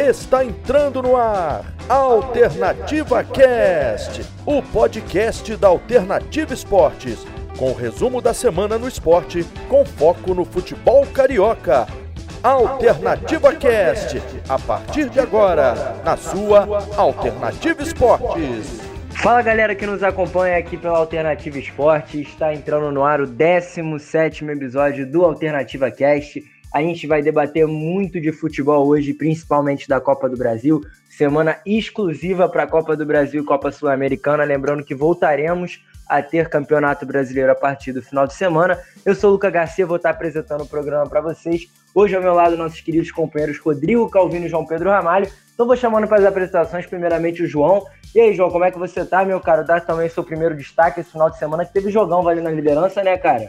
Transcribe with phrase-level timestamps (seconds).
[0.00, 7.26] Está entrando no ar Alternativa Cast, o podcast da Alternativa Esportes,
[7.58, 11.86] com o resumo da semana no esporte, com foco no futebol carioca.
[12.42, 18.80] Alternativa Cast, a partir de agora, na sua Alternativa Esportes.
[19.10, 24.46] Fala galera que nos acompanha aqui pela Alternativa Esporte, está entrando no ar o 17
[24.46, 26.42] episódio do Alternativa Cast.
[26.72, 30.80] A gente vai debater muito de futebol hoje, principalmente da Copa do Brasil.
[31.08, 34.44] Semana exclusiva para a Copa do Brasil e Copa Sul-Americana.
[34.44, 38.78] Lembrando que voltaremos a ter Campeonato Brasileiro a partir do final de semana.
[39.04, 41.66] Eu sou o Luca Garcia, vou estar apresentando o programa para vocês.
[41.92, 45.28] Hoje ao meu lado, nossos queridos companheiros Rodrigo Calvino e João Pedro Ramalho.
[45.52, 47.84] Então vou chamando para as apresentações, primeiramente o João.
[48.14, 49.62] E aí, João, como é que você tá, meu cara?
[49.62, 53.02] Dá também seu primeiro destaque esse final de semana, que teve jogão valendo na liderança,
[53.02, 53.48] né, cara?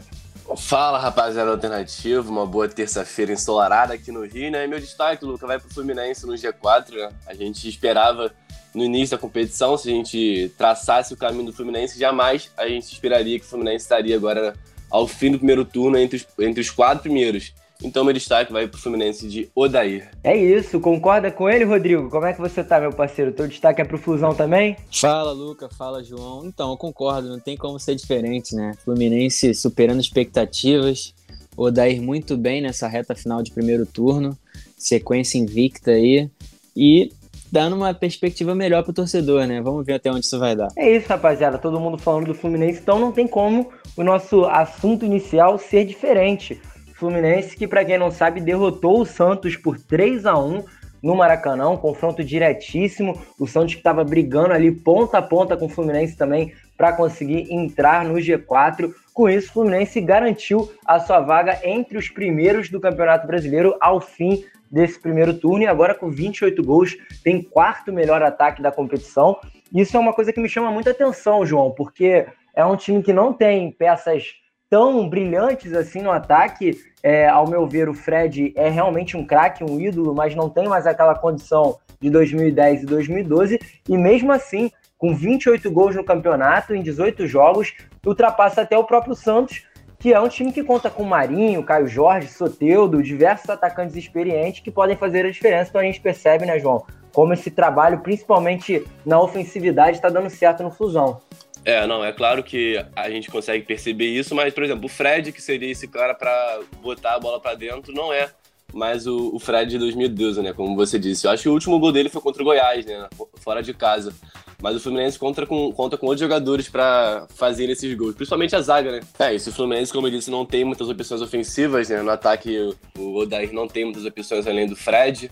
[0.58, 4.67] Fala, rapaziada alternativo, uma boa terça-feira ensolarada aqui no Rio, né?
[4.67, 7.09] Meu destaque, Luca, vai pro Fluminense no G4, né?
[7.25, 8.34] A gente esperava
[8.73, 12.92] no início da competição, se a gente traçasse o caminho do Fluminense, jamais a gente
[12.92, 14.53] esperaria que o Fluminense estaria agora
[14.89, 17.53] ao fim do primeiro turno entre os, entre os quatro primeiros.
[17.84, 20.10] Então meu destaque vai pro Fluminense de Odair.
[20.24, 22.10] É isso, concorda com ele, Rodrigo?
[22.10, 23.32] Como é que você tá, meu parceiro?
[23.32, 24.76] Teu destaque é pro Flusão também?
[24.92, 26.46] Fala, Luca, fala, João.
[26.46, 28.74] Então, eu concordo, não tem como ser diferente, né?
[28.84, 31.14] Fluminense superando expectativas,
[31.58, 34.38] Odair muito bem nessa reta final de primeiro turno,
[34.78, 36.30] sequência invicta aí,
[36.76, 37.12] e
[37.52, 39.62] dando uma perspectiva melhor pro torcedor, né?
[39.62, 40.70] Vamos ver até onde isso vai dar.
[40.78, 41.58] É isso, rapaziada.
[41.58, 46.62] Todo mundo falando do Fluminense, então não tem como o nosso assunto inicial ser diferente.
[47.02, 50.63] Fluminense que, para quem não sabe, derrotou o Santos por 3 a 1
[51.02, 53.19] no Maracanã, um confronto diretíssimo.
[53.39, 57.52] O Santos que estava brigando ali ponta a ponta com o Fluminense também para conseguir
[57.52, 58.94] entrar no G4.
[59.16, 63.99] Com isso, o Fluminense garantiu a sua vaga entre os primeiros do Campeonato Brasileiro ao
[63.99, 69.39] fim desse primeiro turno e agora com 28 gols tem quarto melhor ataque da competição.
[69.73, 73.11] Isso é uma coisa que me chama muita atenção, João, porque é um time que
[73.11, 74.41] não tem peças
[74.72, 76.82] tão brilhantes assim no ataque.
[77.04, 80.68] É, ao meu ver, o Fred é realmente um craque, um ídolo, mas não tem
[80.70, 83.59] mais aquela condição de 2010 e 2012.
[83.90, 87.74] E mesmo assim, com 28 gols no campeonato, em 18 jogos,
[88.06, 89.64] ultrapassa até o próprio Santos,
[90.00, 94.72] que é um time que conta com Marinho, Caio Jorge, Soteudo, diversos atacantes experientes que
[94.72, 95.70] podem fazer a diferença.
[95.70, 100.64] Então a gente percebe, né, João, como esse trabalho, principalmente na ofensividade, está dando certo
[100.64, 101.20] no Fusão.
[101.63, 105.31] É, não, é claro que a gente consegue perceber isso, mas, por exemplo, o Fred,
[105.31, 108.29] que seria esse cara para botar a bola para dentro, não é
[108.73, 110.53] mais o, o, Fred de 2012, né?
[110.53, 111.27] Como você disse.
[111.27, 113.07] Eu acho que o último gol dele foi contra o Goiás, né?
[113.35, 114.13] Fora de casa.
[114.61, 118.61] Mas o Fluminense conta com, conta com outros jogadores para fazer esses gols, principalmente a
[118.61, 118.99] zaga, né?
[119.19, 122.01] É, esse Fluminense, como eu disse, não tem muitas opções ofensivas, né?
[122.01, 125.31] No ataque, o Odair não tem muitas opções além do Fred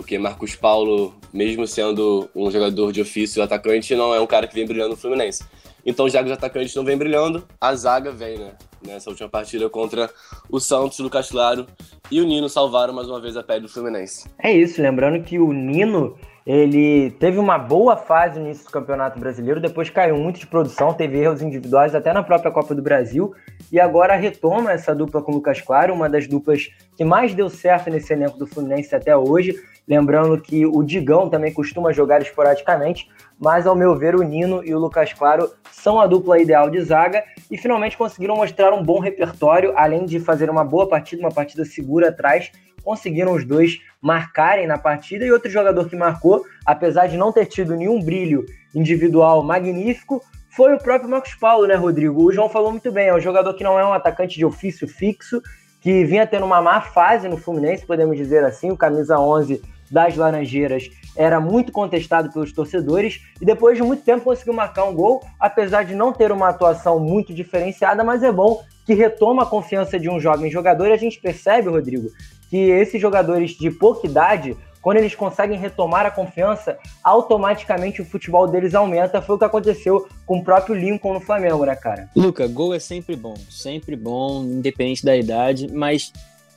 [0.00, 4.54] porque Marcos Paulo, mesmo sendo um jogador de ofício atacante, não é um cara que
[4.54, 5.44] vem brilhando no Fluminense.
[5.84, 8.52] Então, já que os atacantes não vem brilhando, a zaga vem, né?
[8.86, 10.08] Nessa última partida contra
[10.48, 11.66] o Santos, Lucas Claro
[12.10, 14.26] e o Nino salvaram mais uma vez a pele do Fluminense.
[14.42, 19.20] É isso, lembrando que o Nino ele teve uma boa fase no início do Campeonato
[19.20, 23.34] Brasileiro, depois caiu muito de produção, teve erros individuais até na própria Copa do Brasil,
[23.70, 27.50] e agora retoma essa dupla com o Lucas Claro, uma das duplas que mais deu
[27.50, 29.54] certo nesse elenco do Fluminense até hoje.
[29.86, 33.08] Lembrando que o Digão também costuma jogar esporadicamente,
[33.38, 36.80] mas ao meu ver o Nino e o Lucas Claro são a dupla ideal de
[36.80, 41.32] zaga e finalmente conseguiram mostrar um bom repertório, além de fazer uma boa partida, uma
[41.32, 42.52] partida segura atrás,
[42.82, 47.46] conseguiram os dois marcarem na partida e outro jogador que marcou, apesar de não ter
[47.46, 52.24] tido nenhum brilho individual magnífico, foi o próprio Marcos Paulo, né, Rodrigo?
[52.24, 54.88] O João falou muito bem, é um jogador que não é um atacante de ofício
[54.88, 55.40] fixo,
[55.80, 60.16] que vinha tendo uma má fase no Fluminense, podemos dizer assim, o camisa 11 das
[60.16, 65.22] Laranjeiras era muito contestado pelos torcedores e depois de muito tempo conseguiu marcar um gol,
[65.38, 69.98] apesar de não ter uma atuação muito diferenciada, mas é bom que retoma a confiança
[69.98, 70.88] de um jovem jogador.
[70.88, 72.08] E a gente percebe, Rodrigo,
[72.48, 78.46] que esses jogadores de pouca idade, quando eles conseguem retomar a confiança, automaticamente o futebol
[78.46, 79.20] deles aumenta.
[79.20, 82.08] Foi o que aconteceu com o próprio Lincoln no Flamengo, né, cara?
[82.16, 86.12] Luca, gol é sempre bom, sempre bom, independente da idade, mas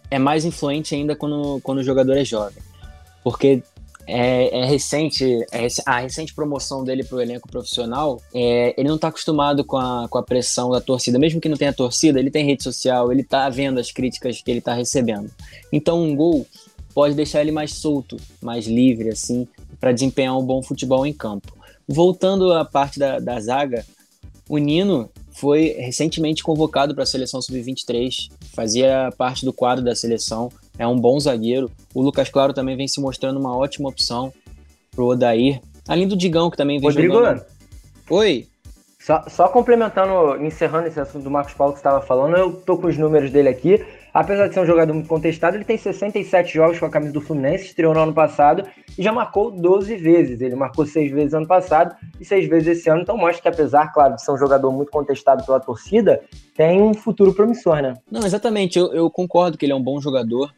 [0.10, 2.62] é mais influente ainda quando, quando o jogador é jovem
[3.24, 3.64] porque
[4.06, 8.98] é, é, recente, é, a recente promoção dele para o elenco profissional, é, ele não
[8.98, 11.18] está acostumado com a, com a pressão da torcida.
[11.18, 14.52] Mesmo que não tenha torcida, ele tem rede social, ele está vendo as críticas que
[14.52, 15.32] ele está recebendo.
[15.72, 16.46] Então, um gol
[16.94, 19.48] pode deixar ele mais solto, mais livre, assim,
[19.80, 21.54] para desempenhar um bom futebol em campo.
[21.88, 23.86] Voltando à parte da, da zaga,
[24.48, 30.52] o Nino foi recentemente convocado para a seleção sub-23, fazia parte do quadro da seleção
[30.78, 31.72] é um bom zagueiro.
[31.94, 34.34] O Lucas Claro também vem se mostrando uma ótima opção
[34.92, 35.62] pro Odair.
[35.88, 37.44] Além do Digão, que também vem Rodrigo, jogando.
[38.10, 38.48] Oi.
[39.00, 42.78] Só, só complementando, encerrando esse assunto do Marcos Paulo que você estava falando, eu tô
[42.78, 43.86] com os números dele aqui.
[44.14, 47.20] Apesar de ser um jogador muito contestado, ele tem 67 jogos com a camisa do
[47.20, 48.64] Fluminense, estreou no ano passado
[48.96, 50.40] e já marcou 12 vezes.
[50.40, 53.92] Ele marcou 6 vezes ano passado e 6 vezes esse ano, então mostra que apesar,
[53.92, 56.22] claro, de ser um jogador muito contestado pela torcida,
[56.56, 57.96] tem um futuro promissor, né?
[58.12, 60.54] Não, exatamente, eu, eu concordo que ele é um bom jogador.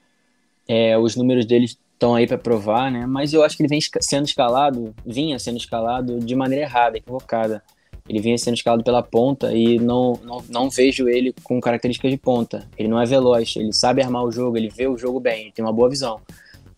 [0.68, 3.06] É, os números dele estão aí para provar, né?
[3.06, 7.64] Mas eu acho que ele vem sendo escalado, vinha sendo escalado de maneira errada, equivocada.
[8.08, 12.18] Ele vinha sendo escalado pela ponta e não, não, não vejo ele com características de
[12.18, 12.68] ponta.
[12.78, 15.52] Ele não é veloz, ele sabe armar o jogo, ele vê o jogo bem, ele
[15.52, 16.22] tem uma boa visão.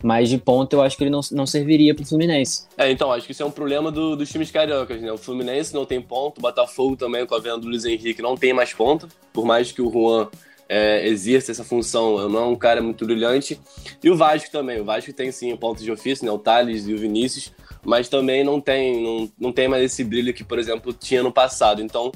[0.02, 2.68] Mas de ponta eu acho que ele não, não serviria pro Fluminense.
[2.78, 5.12] É, então, acho que isso é um problema do, dos times cariocas, né?
[5.12, 8.38] O Fluminense não tem ponto, o Botafogo também, com a venda do Luiz Henrique, não
[8.38, 10.30] tem mais ponta, por mais que o Juan
[10.70, 13.60] é, exerça essa função, não é um cara muito brilhante.
[14.04, 16.32] E o Vasco também, o Vasco tem sim pontos de ofício, né?
[16.32, 17.52] O Thales e o Vinícius,
[17.84, 21.32] mas também não tem, não, não tem mais esse brilho que, por exemplo, tinha no
[21.32, 21.82] passado.
[21.82, 22.12] Então,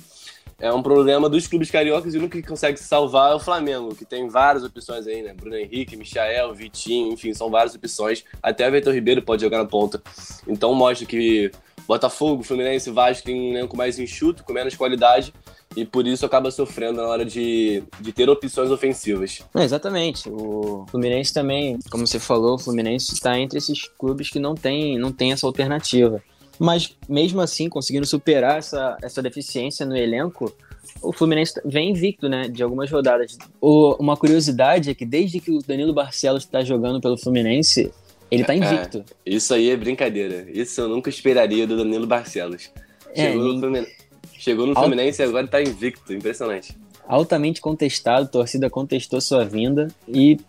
[0.62, 3.40] é um problema dos clubes cariocas e o único que consegue se salvar é o
[3.40, 5.34] Flamengo, que tem várias opções aí, né?
[5.34, 8.24] Bruno Henrique, Michael, Vitinho, enfim, são várias opções.
[8.44, 10.02] Até o Vitor Ribeiro pode jogar na ponta.
[10.48, 11.52] Então mostra que
[11.88, 15.34] Botafogo, Fluminense Vasco tem um elenco mais enxuto, com menos qualidade,
[15.76, 19.42] e por isso acaba sofrendo na hora de, de ter opções ofensivas.
[19.56, 20.30] Exatamente.
[20.30, 24.98] O Fluminense também, como você falou, o Fluminense está entre esses clubes que não tem,
[24.98, 26.22] não tem essa alternativa.
[26.60, 30.54] Mas mesmo assim, conseguindo superar essa, essa deficiência no elenco,
[31.02, 33.38] o Fluminense vem invicto, né, de algumas rodadas.
[33.60, 37.92] O, uma curiosidade é que desde que o Danilo Barcelos está jogando pelo Fluminense,
[38.30, 39.04] ele tá invicto.
[39.26, 40.46] É, isso aí é brincadeira.
[40.52, 42.72] Isso eu nunca esperaria do Danilo Barcelos.
[43.14, 44.01] É, Chegou, é, no, Fluminense,
[44.42, 46.12] Chegou no Fluminense e agora tá invicto.
[46.12, 46.76] Impressionante.
[47.08, 50.40] Altamente contestado, a torcida contestou sua vinda e.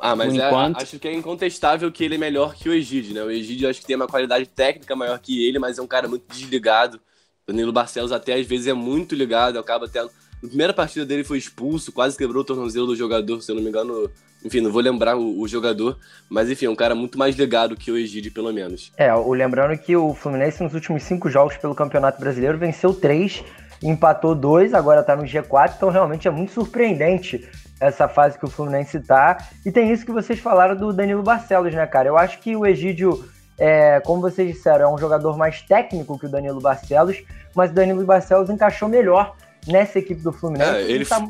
[0.00, 0.78] Ah, mas é, enquanto...
[0.78, 3.22] acho que é incontestável que ele é melhor que o Egídio, né?
[3.22, 6.08] O Egídio acho que tem uma qualidade técnica maior que ele, mas é um cara
[6.08, 6.98] muito desligado.
[7.46, 10.10] O Danilo Barcelos até às vezes é muito ligado, acaba tendo.
[10.42, 13.62] Na primeira partida dele foi expulso, quase quebrou o tornozelo do jogador, se eu não
[13.62, 14.10] me engano,
[14.44, 15.98] enfim, não vou lembrar o, o, jogador,
[16.28, 18.92] mas enfim, é um cara muito mais ligado que o Egídio, pelo menos.
[18.96, 23.42] É, o, lembrando que o Fluminense nos últimos cinco jogos pelo Campeonato Brasileiro venceu três,
[23.82, 27.48] empatou dois, agora tá no G4, então realmente é muito surpreendente
[27.80, 29.38] essa fase que o Fluminense tá.
[29.64, 32.08] E tem isso que vocês falaram do Danilo Barcelos, né, cara?
[32.08, 33.24] Eu acho que o Egídio,
[33.58, 37.22] é, como vocês disseram, é um jogador mais técnico que o Danilo Barcelos,
[37.54, 39.34] mas o Danilo Barcelos encaixou melhor
[39.66, 40.76] nessa equipe do Fluminense.
[40.76, 41.26] É, ele, tá...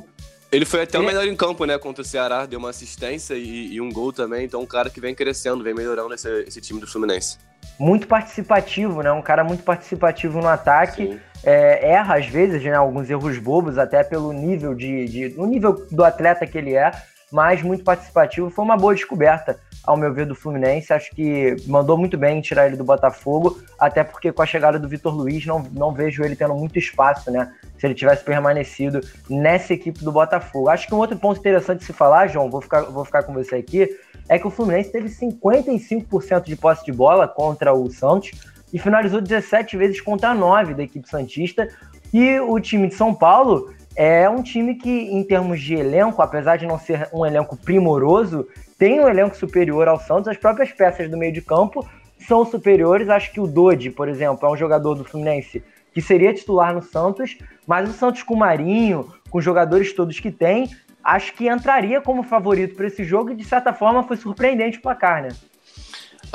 [0.55, 1.77] Ele foi até o melhor em campo, né?
[1.79, 4.45] Contra o Ceará, deu uma assistência e, e um gol também.
[4.45, 7.39] Então, um cara que vem crescendo, vem melhorando esse, esse, time do Fluminense.
[7.77, 9.11] Muito participativo, né?
[9.11, 11.19] Um cara muito participativo no ataque.
[11.43, 12.75] É, erra às vezes, né?
[12.75, 15.29] Alguns erros bobos, até pelo nível de, de.
[15.31, 16.93] no nível do atleta que ele é,
[17.35, 18.49] mas muito participativo.
[18.49, 20.93] Foi uma boa descoberta ao meu ver, do Fluminense.
[20.93, 24.89] Acho que mandou muito bem tirar ele do Botafogo, até porque com a chegada do
[24.89, 27.53] Vitor Luiz, não, não vejo ele tendo muito espaço, né?
[27.77, 30.69] Se ele tivesse permanecido nessa equipe do Botafogo.
[30.69, 33.35] Acho que um outro ponto interessante de se falar, João, vou ficar, vou ficar com
[33.35, 33.89] você aqui,
[34.29, 38.31] é que o Fluminense teve 55% de posse de bola contra o Santos
[38.73, 41.69] e finalizou 17 vezes contra 9 da equipe Santista.
[42.13, 46.57] E o time de São Paulo é um time que, em termos de elenco, apesar
[46.57, 48.47] de não ser um elenco primoroso,
[48.79, 51.87] tem um elenco superior ao Santos, as próprias peças do meio de campo
[52.19, 53.09] são superiores.
[53.09, 56.83] Acho que o Dodi, por exemplo, é um jogador do Fluminense que seria titular no
[56.83, 60.69] Santos, mas o Santos com o Marinho, com os jogadores todos que tem,
[61.05, 64.83] acho que entraria como favorito para esse jogo e de certa forma foi surpreendente o
[64.83, 65.29] placar, né?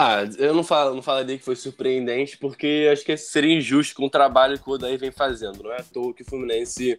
[0.01, 4.05] Ah, eu não, falo, não falaria que foi surpreendente, porque acho que seria injusto com
[4.05, 5.61] o trabalho que o Odair vem fazendo.
[5.61, 6.97] Não é à toa que o Fluminense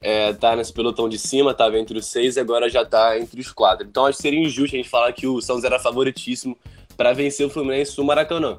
[0.00, 3.40] é, tá nesse pelotão de cima, estava entre os seis e agora já está entre
[3.40, 3.86] os quatro.
[3.86, 6.58] Então acho que seria injusto a gente falar que o Santos era favoritíssimo
[6.96, 8.58] para vencer o Fluminense no Maracanã.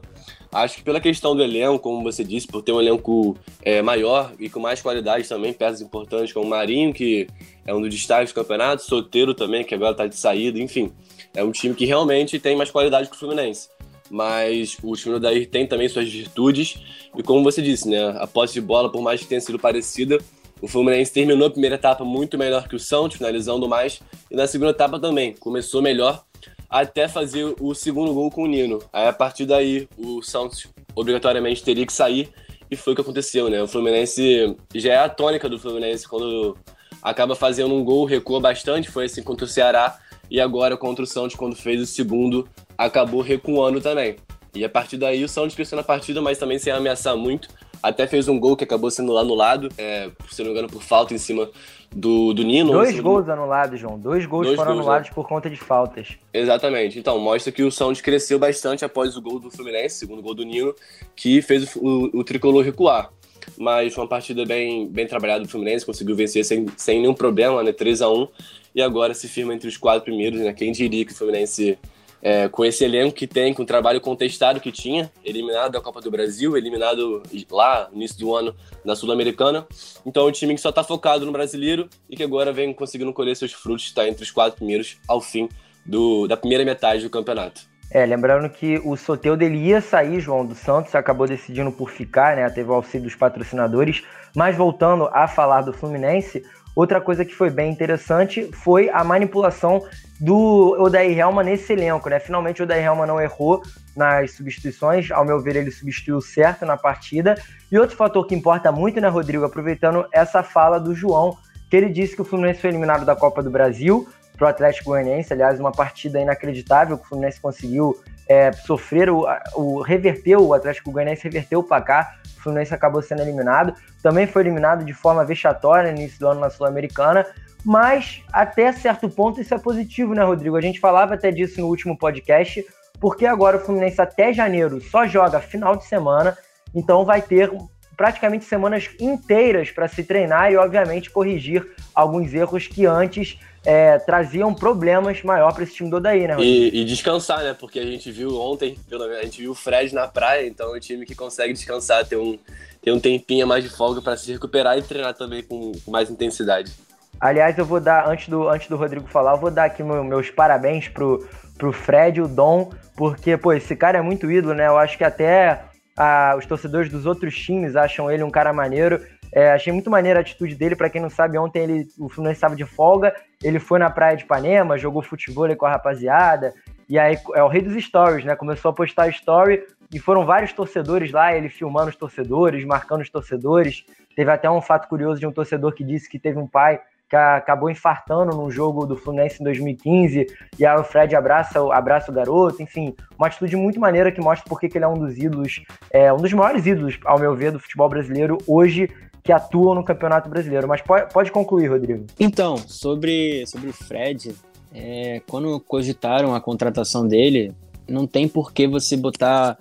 [0.53, 4.31] Acho que pela questão do elenco, como você disse, por ter um elenco é, maior
[4.39, 7.27] e com mais qualidade também, peças importantes como o Marinho, que
[7.65, 10.93] é um dos destaques do campeonato, Soteiro também, que agora está de saída, enfim.
[11.33, 13.69] É um time que realmente tem mais qualidade que o Fluminense
[14.11, 16.77] mas o time do Dair tem também suas virtudes.
[17.17, 20.19] E como você disse, né, a posse de bola, por mais que tenha sido parecida,
[20.61, 24.45] o Fluminense terminou a primeira etapa muito melhor que o Santos, finalizando mais, e na
[24.45, 26.23] segunda etapa também, começou melhor,
[26.69, 28.79] até fazer o segundo gol com o Nino.
[28.93, 32.29] Aí a partir daí, o Santos obrigatoriamente teria que sair,
[32.69, 33.61] e foi o que aconteceu, né?
[33.63, 36.55] O Fluminense já é a tônica do Fluminense quando
[37.01, 39.99] acaba fazendo um gol, recua bastante, foi assim contra o Ceará,
[40.31, 42.47] e agora contra o Santos, quando fez o segundo,
[42.77, 44.15] acabou recuando também.
[44.55, 47.49] E a partir daí o Santos cresceu na partida, mas também sem ameaçar muito.
[47.83, 50.69] Até fez um gol que acabou sendo lá no lado, é, se não me engano,
[50.69, 51.49] por falta em cima
[51.93, 52.71] do, do Nino.
[52.71, 53.99] Dois gols anulados, João.
[53.99, 55.15] Dois gols Dois foram gols, anulados né?
[55.15, 56.17] por conta de faltas.
[56.33, 56.97] Exatamente.
[56.97, 60.45] Então, mostra que o Santos cresceu bastante após o gol do Fluminense, segundo gol do
[60.45, 60.73] Nino,
[61.15, 63.11] que fez o, o, o tricolor recuar.
[63.57, 67.63] Mas foi uma partida bem, bem trabalhada do Fluminense, conseguiu vencer sem, sem nenhum problema,
[67.63, 67.73] né?
[67.73, 68.27] 3 a 1
[68.73, 70.53] e agora se firma entre os quatro primeiros, né?
[70.53, 71.77] Quem diria que o Fluminense
[72.21, 75.99] é, com esse elenco que tem, com o trabalho contestado que tinha, eliminado da Copa
[76.01, 79.65] do Brasil, eliminado lá no início do ano na Sul-Americana.
[80.05, 83.11] Então é um time que só está focado no brasileiro e que agora vem conseguindo
[83.11, 85.49] colher seus frutos, está entre os quatro primeiros ao fim
[85.85, 87.71] do, da primeira metade do campeonato.
[87.93, 92.37] É, lembrando que o Soteudo ele ia sair, João dos Santos, acabou decidindo por ficar,
[92.37, 92.49] né?
[92.49, 94.01] Teve o auxílio dos patrocinadores.
[94.33, 96.41] Mas voltando a falar do Fluminense,
[96.75, 99.83] outra coisa que foi bem interessante foi a manipulação
[100.19, 102.19] do Odair Helma nesse elenco, né?
[102.19, 103.61] Finalmente o Odair Helma não errou
[103.95, 107.35] nas substituições, ao meu ver ele substituiu certo na partida.
[107.71, 111.37] E outro fator que importa muito, né, Rodrigo, aproveitando essa fala do João,
[111.69, 114.89] que ele disse que o Fluminense foi eliminado da Copa do Brasil para o Atlético
[114.89, 118.01] Goianiense, aliás, uma partida inacreditável que o Fluminense conseguiu
[118.31, 123.21] é, sofrer, o, o reverteu, o Atlético Goianiense reverteu o placar, o Fluminense acabou sendo
[123.21, 127.25] eliminado, também foi eliminado de forma vexatória no início do ano na Sul-Americana,
[127.65, 130.55] mas até certo ponto isso é positivo, né, Rodrigo?
[130.55, 132.65] A gente falava até disso no último podcast,
[133.01, 136.37] porque agora o Fluminense até janeiro só joga final de semana,
[136.73, 137.51] então vai ter
[137.97, 144.53] praticamente semanas inteiras para se treinar e, obviamente, corrigir alguns erros que antes é, traziam
[144.53, 146.35] problemas maior para esse time do Odaí, né?
[146.39, 147.55] E, e, descansar, né?
[147.57, 150.79] Porque a gente viu ontem, a gente viu o Fred na praia, então é um
[150.79, 152.37] time que consegue descansar, ter um,
[152.81, 156.09] ter um tempinho mais de folga para se recuperar e treinar também com, com mais
[156.09, 156.71] intensidade.
[157.19, 160.03] Aliás, eu vou dar, antes do, antes do Rodrigo falar, eu vou dar aqui meu,
[160.03, 164.55] meus parabéns pro, pro Fred e o Dom, porque, pô, esse cara é muito ídolo,
[164.55, 164.67] né?
[164.67, 165.65] Eu acho que até
[165.95, 168.99] a, os torcedores dos outros times acham ele um cara maneiro.
[169.31, 170.75] É, achei muito maneira a atitude dele.
[170.75, 173.15] Para quem não sabe, ontem ele, o Fluminense estava de folga.
[173.43, 176.53] Ele foi na praia de Ipanema, jogou futebol com a rapaziada.
[176.87, 178.35] E aí é o rei dos stories, né?
[178.35, 183.09] Começou a postar story e foram vários torcedores lá, ele filmando os torcedores, marcando os
[183.09, 183.85] torcedores.
[184.15, 186.79] Teve até um fato curioso de um torcedor que disse que teve um pai
[187.11, 192.09] que acabou infartando num jogo do Fluminense em 2015, e aí o Fred abraça, abraça
[192.09, 195.17] o garoto, enfim, uma atitude muito maneira que mostra porque que ele é um dos
[195.17, 198.89] ídolos, é, um dos maiores ídolos, ao meu ver, do futebol brasileiro hoje,
[199.23, 200.67] que atuam no Campeonato Brasileiro.
[200.67, 202.05] Mas pode, pode concluir, Rodrigo.
[202.19, 204.35] Então, sobre, sobre o Fred,
[204.73, 207.53] é, quando cogitaram a contratação dele,
[207.87, 209.57] não tem por que você botar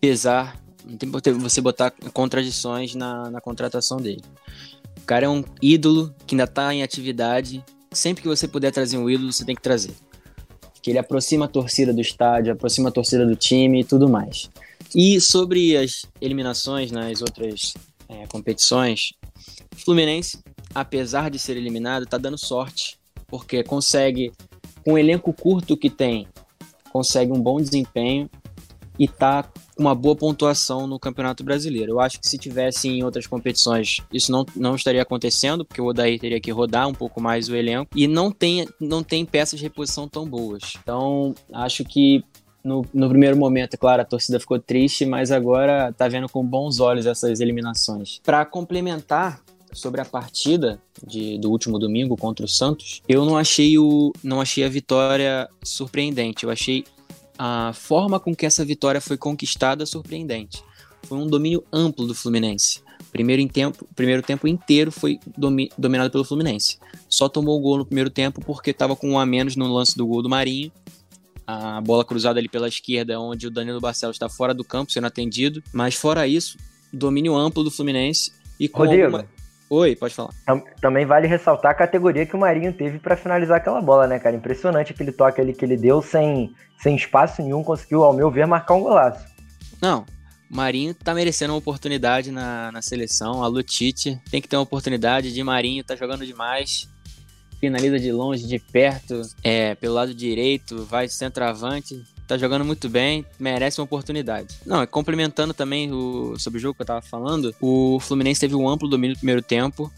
[0.00, 4.22] pesar, não tem por que você botar contradições na, na contratação dele.
[4.98, 7.64] O cara é um ídolo que ainda está em atividade.
[7.92, 9.92] Sempre que você puder trazer um ídolo, você tem que trazer.
[10.82, 14.50] Que ele aproxima a torcida do estádio, aproxima a torcida do time e tudo mais.
[14.94, 17.74] E sobre as eliminações nas outras
[18.26, 19.12] competições,
[19.74, 20.38] o Fluminense,
[20.74, 24.32] apesar de ser eliminado, está dando sorte, porque consegue,
[24.84, 26.26] com o elenco curto que tem,
[26.92, 28.30] consegue um bom desempenho
[28.98, 31.92] e está com uma boa pontuação no Campeonato Brasileiro.
[31.92, 35.86] Eu acho que se tivesse em outras competições, isso não, não estaria acontecendo, porque o
[35.86, 39.58] Odair teria que rodar um pouco mais o elenco e não tem, não tem peças
[39.58, 40.74] de reposição tão boas.
[40.82, 42.24] Então, acho que
[42.66, 46.44] no, no, primeiro momento, é claro, a torcida ficou triste, mas agora tá vendo com
[46.44, 48.20] bons olhos essas eliminações.
[48.24, 49.40] Para complementar
[49.72, 54.40] sobre a partida de, do último domingo contra o Santos, eu não achei o não
[54.40, 56.44] achei a vitória surpreendente.
[56.44, 56.84] Eu achei
[57.38, 60.62] a forma com que essa vitória foi conquistada surpreendente.
[61.04, 62.80] Foi um domínio amplo do Fluminense.
[63.12, 66.78] Primeiro, em tempo, primeiro tempo inteiro foi domi, dominado pelo Fluminense.
[67.08, 69.96] Só tomou o gol no primeiro tempo porque estava com um a menos no lance
[69.96, 70.72] do gol do Marinho.
[71.46, 75.06] A bola cruzada ali pela esquerda, onde o Danilo Barcelos está fora do campo, sendo
[75.06, 75.62] atendido.
[75.72, 76.58] Mas fora isso,
[76.92, 78.32] domínio amplo do Fluminense.
[78.58, 79.26] E com Rodrigo, alguma...
[79.68, 80.30] Oi, pode falar.
[80.80, 84.36] Também vale ressaltar a categoria que o Marinho teve para finalizar aquela bola, né, cara?
[84.36, 88.46] Impressionante aquele toque ali que ele deu sem, sem espaço nenhum, conseguiu, ao meu ver,
[88.46, 89.26] marcar um golaço.
[89.82, 90.06] Não,
[90.48, 93.42] o Marinho tá merecendo uma oportunidade na, na seleção.
[93.42, 96.88] A Lutite tem que ter uma oportunidade de Marinho, tá jogando demais.
[97.60, 103.24] Finaliza de longe, de perto, é, pelo lado direito, vai centroavante tá jogando muito bem,
[103.38, 104.56] merece uma oportunidade.
[104.66, 108.54] Não, é complementando também o, sobre o jogo que eu tava falando, o Fluminense teve
[108.54, 109.92] um amplo domínio no primeiro tempo.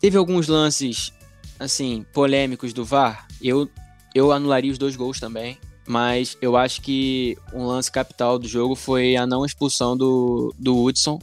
[0.00, 1.12] Teve alguns lances,
[1.58, 3.26] assim, polêmicos do VAR.
[3.42, 3.68] Eu,
[4.14, 5.58] eu anularia os dois gols também.
[5.88, 10.82] Mas eu acho que um lance capital do jogo foi a não expulsão do, do
[10.82, 11.20] Hudson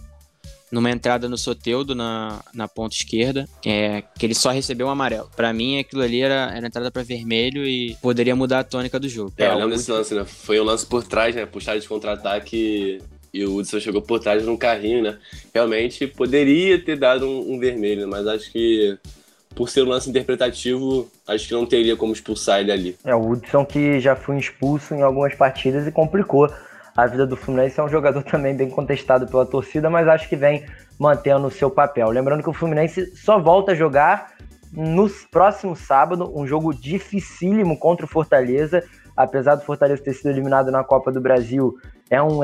[0.74, 5.30] numa entrada no Soteudo, na, na ponta esquerda, é, que ele só recebeu um amarelo.
[5.36, 9.08] Para mim, aquilo ali era, era entrada para vermelho e poderia mudar a tônica do
[9.08, 9.32] jogo.
[9.38, 10.26] É, eu lembro desse lance, né?
[10.26, 11.46] Foi um lance por trás, né?
[11.46, 13.00] Puxado de contra-ataque
[13.32, 15.20] e o Hudson chegou por trás num carrinho, né?
[15.54, 18.98] Realmente poderia ter dado um, um vermelho, mas acho que
[19.54, 22.98] por ser um lance interpretativo, acho que não teria como expulsar ele ali.
[23.06, 26.50] É, o Hudson que já foi expulso em algumas partidas e complicou
[26.96, 27.80] a vida do Fluminense.
[27.80, 30.66] É um jogador também bem contestado pela torcida, mas acho que vem
[31.00, 32.10] mantendo o seu papel.
[32.10, 34.32] Lembrando que o Fluminense só volta a jogar
[34.72, 38.84] no próximo sábado, um jogo dificílimo contra o Fortaleza.
[39.16, 41.76] Apesar do Fortaleza ter sido eliminado na Copa do Brasil,
[42.10, 42.40] é um,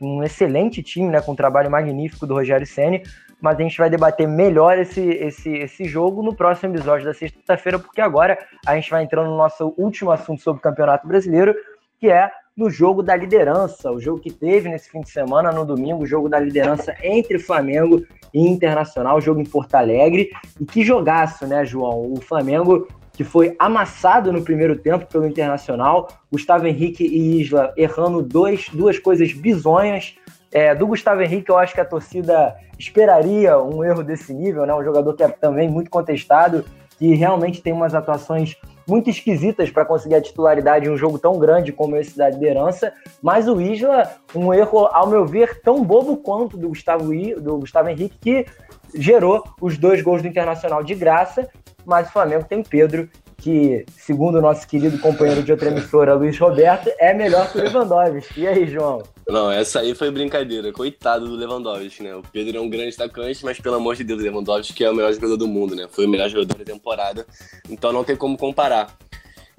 [0.00, 3.02] um excelente time, né, com um trabalho magnífico do Rogério Ceni
[3.40, 7.78] mas a gente vai debater melhor esse, esse, esse jogo no próximo episódio da sexta-feira,
[7.78, 11.54] porque agora a gente vai entrando no nosso último assunto sobre o Campeonato Brasileiro,
[12.00, 15.64] que é no jogo da liderança, o jogo que teve nesse fim de semana, no
[15.64, 20.30] domingo, o jogo da liderança entre Flamengo e Internacional, jogo em Porto Alegre.
[20.58, 22.12] E que jogaço, né, João?
[22.12, 28.20] O Flamengo que foi amassado no primeiro tempo pelo Internacional, Gustavo Henrique e Isla errando
[28.20, 30.14] dois, duas coisas bizonhas,
[30.52, 34.74] é, do Gustavo Henrique, eu acho que a torcida esperaria um erro desse nível, né?
[34.74, 36.64] Um jogador que é também muito contestado,
[36.98, 41.38] que realmente tem umas atuações muito esquisitas para conseguir a titularidade em um jogo tão
[41.38, 42.92] grande como esse da liderança.
[43.22, 47.88] Mas o Isla, um erro, ao meu ver, tão bobo quanto do Gustavo, do Gustavo
[47.88, 48.46] Henrique, que
[48.94, 51.48] gerou os dois gols do Internacional de graça.
[51.84, 56.38] Mas o Flamengo tem Pedro que, segundo o nosso querido companheiro de outra emissora, Luiz
[56.38, 58.40] Roberto, é melhor que o Lewandowski.
[58.40, 59.02] E aí, João?
[59.28, 60.72] Não, essa aí foi brincadeira.
[60.72, 62.14] Coitado do Lewandowski, né?
[62.14, 64.94] O Pedro é um grande atacante, mas pelo amor de Deus, o Lewandowski é o
[64.94, 65.88] melhor jogador do mundo, né?
[65.90, 67.26] Foi o melhor jogador da temporada,
[67.68, 68.96] então não tem como comparar.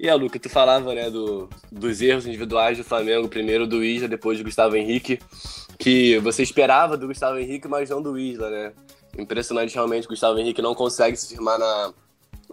[0.00, 4.06] E a Luca, tu falava, né, do, dos erros individuais do Flamengo, primeiro do Isla,
[4.06, 5.18] depois do Gustavo Henrique,
[5.76, 8.72] que você esperava do Gustavo Henrique, mas não do Isla, né?
[9.18, 11.92] Impressionante realmente, o Gustavo Henrique não consegue se firmar na,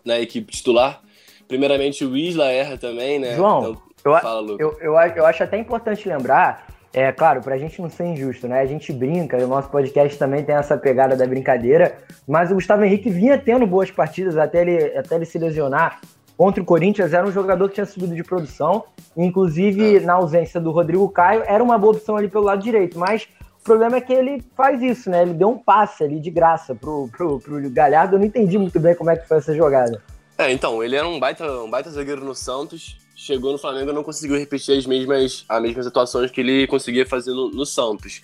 [0.04, 1.02] na equipe titular.
[1.48, 3.36] Primeiramente, o Isla erra também, né?
[3.36, 7.82] João, então, eu, fala, eu, eu, eu, acho até importante lembrar, é claro, pra gente
[7.82, 8.62] não ser injusto, né?
[8.62, 12.86] A gente brinca, o nosso podcast também tem essa pegada da brincadeira, mas o Gustavo
[12.86, 16.00] Henrique vinha tendo boas partidas até ele, até ele se lesionar.
[16.38, 18.86] Contra o Corinthians era um jogador que tinha subido de produção,
[19.16, 20.00] inclusive é.
[20.00, 23.28] na ausência do Rodrigo Caio, era uma boa opção ali pelo lado direito, mas
[23.60, 25.24] o problema é que ele faz isso, né?
[25.24, 28.16] Ele deu um passe ali de graça pro, pro, pro Galhardo.
[28.16, 30.02] Eu não entendi muito bem como é que foi essa jogada.
[30.38, 34.04] É, então, ele era um baita, um baita zagueiro no Santos, chegou no Flamengo não
[34.04, 38.22] conseguiu repetir as mesmas, as mesmas atuações que ele conseguia fazer no, no Santos.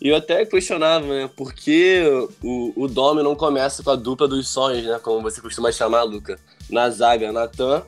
[0.00, 2.02] E eu até questionava, né, por que
[2.42, 6.02] o, o Domi não começa com a dupla dos sonhos, né, como você costuma chamar,
[6.02, 7.84] Luca, na zaga, Natan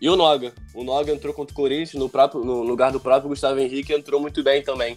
[0.00, 0.52] e o Noga.
[0.72, 4.20] O Noga entrou contra o Corinthians no, próprio, no lugar do próprio Gustavo Henrique entrou
[4.20, 4.96] muito bem também.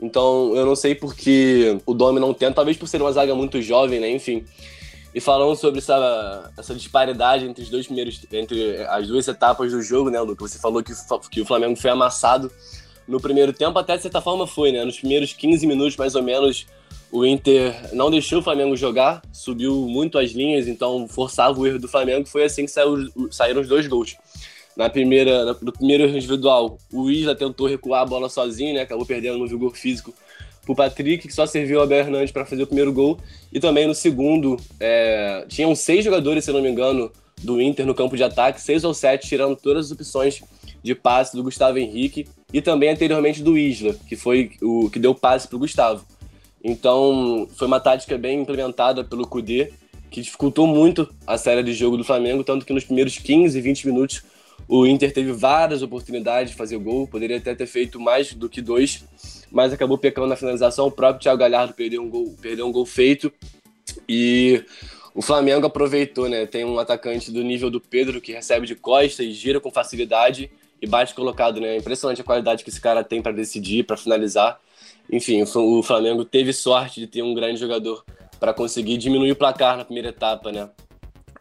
[0.00, 3.34] Então, eu não sei por que o Domi não tenta, talvez por ser uma zaga
[3.34, 4.44] muito jovem, né, enfim.
[5.14, 9.80] E falando sobre essa, essa disparidade entre os dois primeiros, entre as duas etapas do
[9.80, 10.46] jogo, né, Luca?
[10.46, 10.92] Você falou que,
[11.30, 12.50] que o Flamengo foi amassado
[13.06, 14.84] no primeiro tempo, até de certa forma foi, né?
[14.84, 16.66] Nos primeiros 15 minutos, mais ou menos,
[17.12, 21.78] o Inter não deixou o Flamengo jogar, subiu muito as linhas, então forçava o erro
[21.78, 22.26] do Flamengo.
[22.26, 24.16] Foi assim que saiu, saíram os dois gols.
[24.76, 28.80] Na primeira, no primeiro individual, o Isla tentou recuar a bola sozinho, né?
[28.80, 30.12] Acabou perdendo no vigor físico
[30.64, 33.18] pro Patrick, que só serviu ao Abel Hernandes para fazer o primeiro gol.
[33.52, 37.10] E também no segundo, é, tinham seis jogadores, se não me engano,
[37.42, 40.42] do Inter no campo de ataque, seis ou sete, tirando todas as opções
[40.82, 45.14] de passe do Gustavo Henrique e também anteriormente do Isla, que foi o que deu
[45.14, 46.04] passe para o Gustavo.
[46.62, 49.72] Então, foi uma tática bem implementada pelo Cudê,
[50.10, 53.86] que dificultou muito a série de jogo do Flamengo, tanto que nos primeiros 15, 20
[53.86, 54.22] minutos
[54.66, 58.62] o Inter teve várias oportunidades de fazer gol, poderia até ter feito mais do que
[58.62, 59.04] dois,
[59.50, 60.86] mas acabou pecando na finalização.
[60.86, 63.32] O próprio Thiago Galhardo perdeu um gol, perdeu um gol feito
[64.08, 64.64] e
[65.14, 66.46] o Flamengo aproveitou, né?
[66.46, 70.50] Tem um atacante do nível do Pedro que recebe de costa e gira com facilidade
[70.82, 71.76] e bate colocado, né?
[71.76, 74.58] Impressionante a qualidade que esse cara tem para decidir, para finalizar.
[75.10, 78.04] Enfim, o Flamengo teve sorte de ter um grande jogador
[78.40, 80.68] para conseguir diminuir o placar na primeira etapa, né?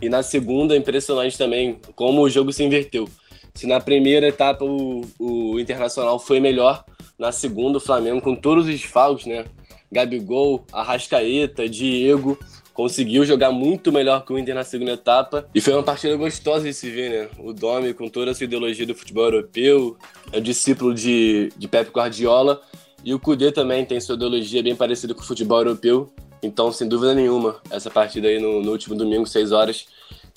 [0.03, 3.07] E na segunda, impressionante também como o jogo se inverteu.
[3.55, 6.83] Se na primeira etapa o, o Internacional foi melhor,
[7.17, 9.45] na segunda o Flamengo, com todos os desfalques, né?
[9.89, 12.37] Gabigol, Arrascaeta, Diego,
[12.73, 15.47] conseguiu jogar muito melhor que o Inter na segunda etapa.
[15.55, 17.29] E foi uma partida gostosa de se ver, né?
[17.39, 19.95] O Domi, com toda a sua ideologia do futebol europeu,
[20.33, 22.61] é discípulo de, de Pep Guardiola.
[23.05, 26.11] E o Kudê também tem sua ideologia bem parecida com o futebol europeu.
[26.43, 29.87] Então, sem dúvida nenhuma, essa partida aí no, no último domingo, 6 horas,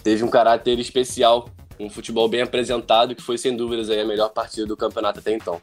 [0.03, 1.49] teve um caráter especial,
[1.81, 5.33] um futebol bem apresentado, que foi sem dúvidas aí a melhor partida do campeonato até
[5.33, 5.61] então.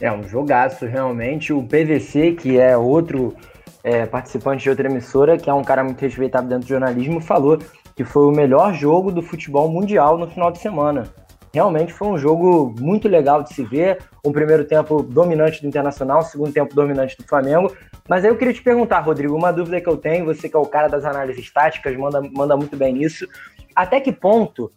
[0.00, 1.52] É um jogaço, realmente.
[1.52, 3.34] O PVC, que é outro
[3.82, 7.58] é, participante de outra emissora, que é um cara muito respeitado dentro do jornalismo, falou
[7.94, 11.04] que foi o melhor jogo do futebol mundial no final de semana.
[11.52, 13.98] realmente foi um jogo muito legal de se ver.
[14.22, 17.74] Um primeiro tempo dominante do Internacional, um segundo tempo dominante do Flamengo.
[18.08, 20.58] Mas aí eu queria te perguntar, Rodrigo, uma dúvida que eu tenho, você que é
[20.58, 23.26] o cara das análises táticas, manda, manda muito bem nisso.
[23.74, 24.70] Até que ponto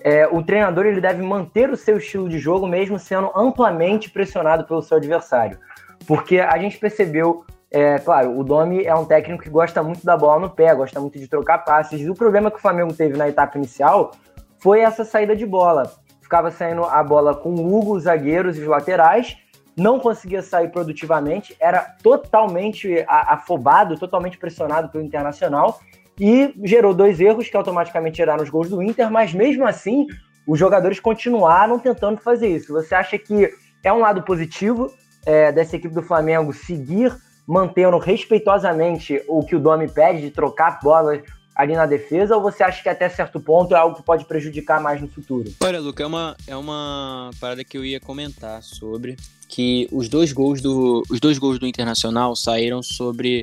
[0.00, 4.64] é, o treinador ele deve manter o seu estilo de jogo mesmo sendo amplamente pressionado
[4.64, 5.58] pelo seu adversário?
[6.06, 10.16] Porque a gente percebeu é, claro, o Domi é um técnico que gosta muito da
[10.16, 12.00] bola no pé, gosta muito de trocar passes.
[12.00, 14.12] E o problema que o Flamengo teve na etapa inicial
[14.58, 15.92] foi essa saída de bola.
[16.22, 19.36] Ficava saindo a bola com o Hugo, os zagueiros e os laterais,
[19.76, 25.80] não conseguia sair produtivamente, era totalmente afobado, totalmente pressionado pelo Internacional
[26.18, 30.06] e gerou dois erros que automaticamente geraram os gols do Inter, mas mesmo assim
[30.46, 32.72] os jogadores continuaram tentando fazer isso.
[32.72, 33.50] Você acha que
[33.84, 34.90] é um lado positivo
[35.26, 37.14] é, dessa equipe do Flamengo seguir
[37.46, 41.20] mantendo respeitosamente o que o Domi pede de trocar bolas
[41.56, 44.80] ali na defesa, ou você acha que até certo ponto é algo que pode prejudicar
[44.80, 45.50] mais no futuro?
[45.60, 49.16] Olha, Luca, é uma, é uma parada que eu ia comentar sobre
[49.48, 53.42] que os dois gols do, os dois gols do Internacional saíram sobre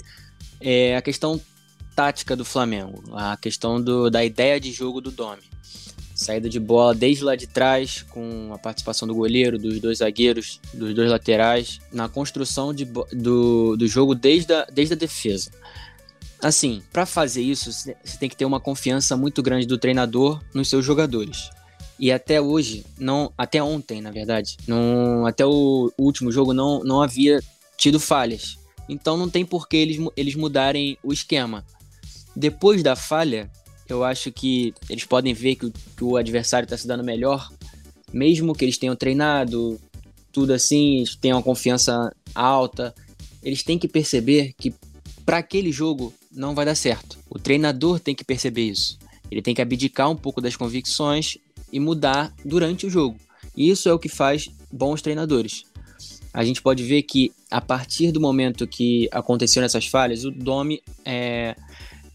[0.62, 1.42] é, a questão
[1.96, 5.42] tática do Flamengo, a questão do, da ideia de jogo do Domi.
[6.14, 10.62] Saída de bola desde lá de trás, com a participação do goleiro, dos dois zagueiros,
[10.72, 15.50] dos dois laterais, na construção de, do, do jogo desde a, desde a defesa.
[16.44, 20.70] Assim, para fazer isso, você tem que ter uma confiança muito grande do treinador nos
[20.70, 21.50] seus jogadores.
[21.98, 27.02] E até hoje, não, até ontem, na verdade, não, até o último jogo não, não
[27.02, 27.42] havia
[27.78, 28.58] tido falhas.
[28.90, 31.64] Então não tem por que eles, eles mudarem o esquema.
[32.36, 33.50] Depois da falha,
[33.88, 37.50] eu acho que eles podem ver que que o adversário está se dando melhor,
[38.12, 39.80] mesmo que eles tenham treinado,
[40.34, 42.94] tudo assim, tenham uma confiança alta.
[43.42, 44.74] Eles têm que perceber que
[45.26, 47.18] para aquele jogo não vai dar certo.
[47.30, 48.98] O treinador tem que perceber isso.
[49.32, 51.38] Ele tem que abdicar um pouco das convicções
[51.72, 53.18] e mudar durante o jogo.
[53.56, 55.64] E isso é o que faz bons treinadores.
[56.34, 60.82] A gente pode ver que a partir do momento que aconteceram essas falhas, o Domi
[61.06, 61.56] é,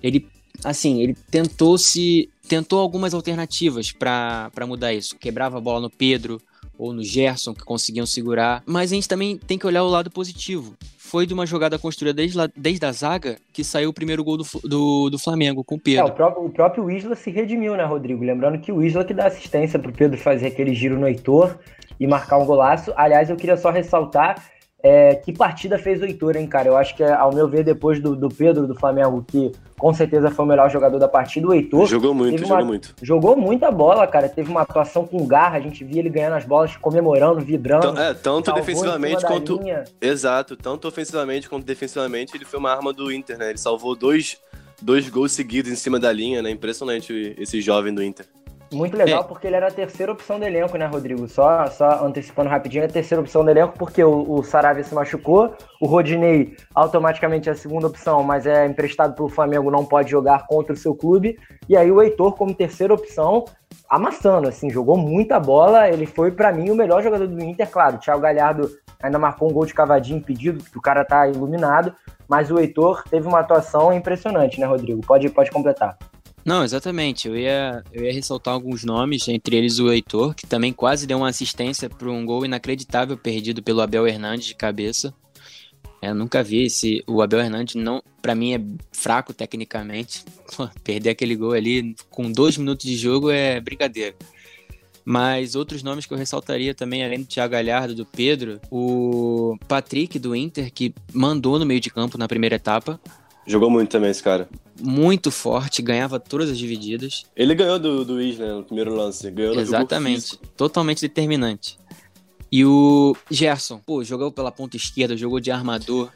[0.02, 0.26] ele
[0.64, 5.16] assim, ele tentou se tentou algumas alternativas para mudar isso.
[5.16, 6.40] Quebrava a bola no Pedro
[6.78, 10.10] ou no Gerson que conseguiam segurar, mas a gente também tem que olhar o lado
[10.10, 10.76] positivo
[11.08, 14.36] foi de uma jogada construída desde, lá, desde a zaga que saiu o primeiro gol
[14.36, 16.02] do, do, do Flamengo, com o Pedro.
[16.02, 18.22] É, o, próprio, o próprio Isla se redimiu, né, Rodrigo?
[18.22, 21.58] Lembrando que o Isla que dá assistência pro Pedro fazer aquele giro no Heitor
[21.98, 22.92] e marcar um golaço.
[22.94, 24.44] Aliás, eu queria só ressaltar
[24.80, 26.68] é, que partida fez o Heitor, hein, cara?
[26.68, 30.30] Eu acho que, ao meu ver, depois do, do Pedro do Flamengo, que com certeza
[30.30, 31.86] foi o melhor jogador da partida, o Heitor.
[31.86, 32.94] Jogou muito, jogou muito.
[33.02, 34.28] Jogou muita bola, cara.
[34.28, 37.98] Teve uma atuação com garra, a gente via ele ganhando as bolas, comemorando, vibrando.
[37.98, 39.60] é, tanto defensivamente quanto.
[40.00, 43.50] Exato, tanto ofensivamente quanto defensivamente, ele foi uma arma do Inter, né?
[43.50, 44.36] Ele salvou dois,
[44.80, 46.50] dois gols seguidos em cima da linha, né?
[46.50, 48.26] Impressionante esse jovem do Inter.
[48.72, 49.24] Muito legal, é.
[49.24, 51.26] porque ele era a terceira opção do elenco, né, Rodrigo?
[51.26, 54.94] Só, só antecipando rapidinho, é a terceira opção do elenco, porque o, o Saravia se
[54.94, 60.10] machucou, o Rodinei automaticamente é a segunda opção, mas é emprestado pelo Flamengo, não pode
[60.10, 61.38] jogar contra o seu clube.
[61.68, 63.46] E aí o Heitor, como terceira opção,
[63.88, 65.88] amassando, assim, jogou muita bola.
[65.88, 67.96] Ele foi, para mim, o melhor jogador do Inter, claro.
[67.96, 68.70] O Thiago Galhardo
[69.02, 71.94] ainda marcou um gol de cavadinho impedido, que o cara tá iluminado,
[72.28, 75.00] mas o Heitor teve uma atuação impressionante, né, Rodrigo?
[75.06, 75.96] Pode, pode completar.
[76.44, 77.28] Não, exatamente.
[77.28, 81.18] Eu ia, eu ia ressaltar alguns nomes, entre eles o Heitor, que também quase deu
[81.18, 85.12] uma assistência para um gol inacreditável perdido pelo Abel Hernandes de cabeça.
[86.00, 87.02] Eu nunca vi esse.
[87.06, 88.60] O Abel Hernandes, não, para mim, é
[88.92, 90.24] fraco tecnicamente.
[90.84, 94.14] Perder aquele gol ali com dois minutos de jogo é brincadeira.
[95.04, 100.18] Mas outros nomes que eu ressaltaria também, além do Thiago Galhardo, do Pedro, o Patrick
[100.18, 103.00] do Inter, que mandou no meio de campo na primeira etapa.
[103.48, 104.48] Jogou muito também esse cara
[104.80, 107.24] muito forte, ganhava todas as divididas.
[107.36, 111.78] Ele ganhou do, do Isla no primeiro lance, ganhou Exatamente, totalmente determinante.
[112.50, 116.10] E o Gerson, pô, jogou pela ponta esquerda, jogou de armador.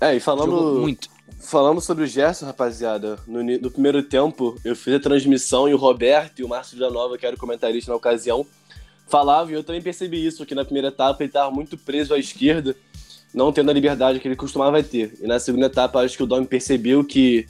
[0.00, 1.08] É, e falando muito.
[1.38, 5.76] Falando sobre o Gerson, rapaziada, no, no, primeiro tempo eu fiz a transmissão e o
[5.76, 8.44] Roberto e o Márcio Nova, que era o comentarista na ocasião,
[9.06, 12.18] falavam e eu também percebi isso, que na primeira etapa ele estava muito preso à
[12.18, 12.74] esquerda,
[13.32, 15.16] não tendo a liberdade que ele costumava ter.
[15.20, 17.46] E na segunda etapa acho que o Dom percebeu que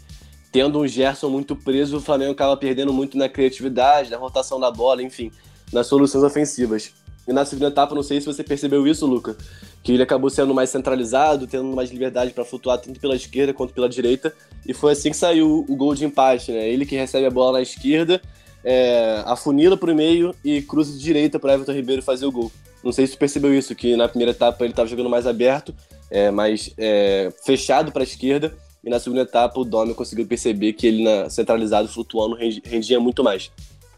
[0.53, 4.71] tendo um Gerson muito preso, o Flamengo acaba perdendo muito na criatividade, na rotação da
[4.71, 5.31] bola, enfim,
[5.73, 6.93] nas soluções ofensivas.
[7.29, 9.37] E na segunda etapa, não sei se você percebeu isso, Luca,
[9.83, 13.73] que ele acabou sendo mais centralizado, tendo mais liberdade para flutuar tanto pela esquerda quanto
[13.73, 14.35] pela direita,
[14.66, 16.69] e foi assim que saiu o gol de empate, né?
[16.69, 18.21] Ele que recebe a bola na esquerda,
[18.64, 22.51] é, afunila para o meio e cruza de direita para Everton Ribeiro fazer o gol.
[22.83, 25.75] Não sei se você percebeu isso, que na primeira etapa ele estava jogando mais aberto,
[26.11, 30.73] é, mais é, fechado para a esquerda, e na segunda etapa, o Domi conseguiu perceber
[30.73, 33.51] que ele, na, centralizado, flutuando, rendia muito mais.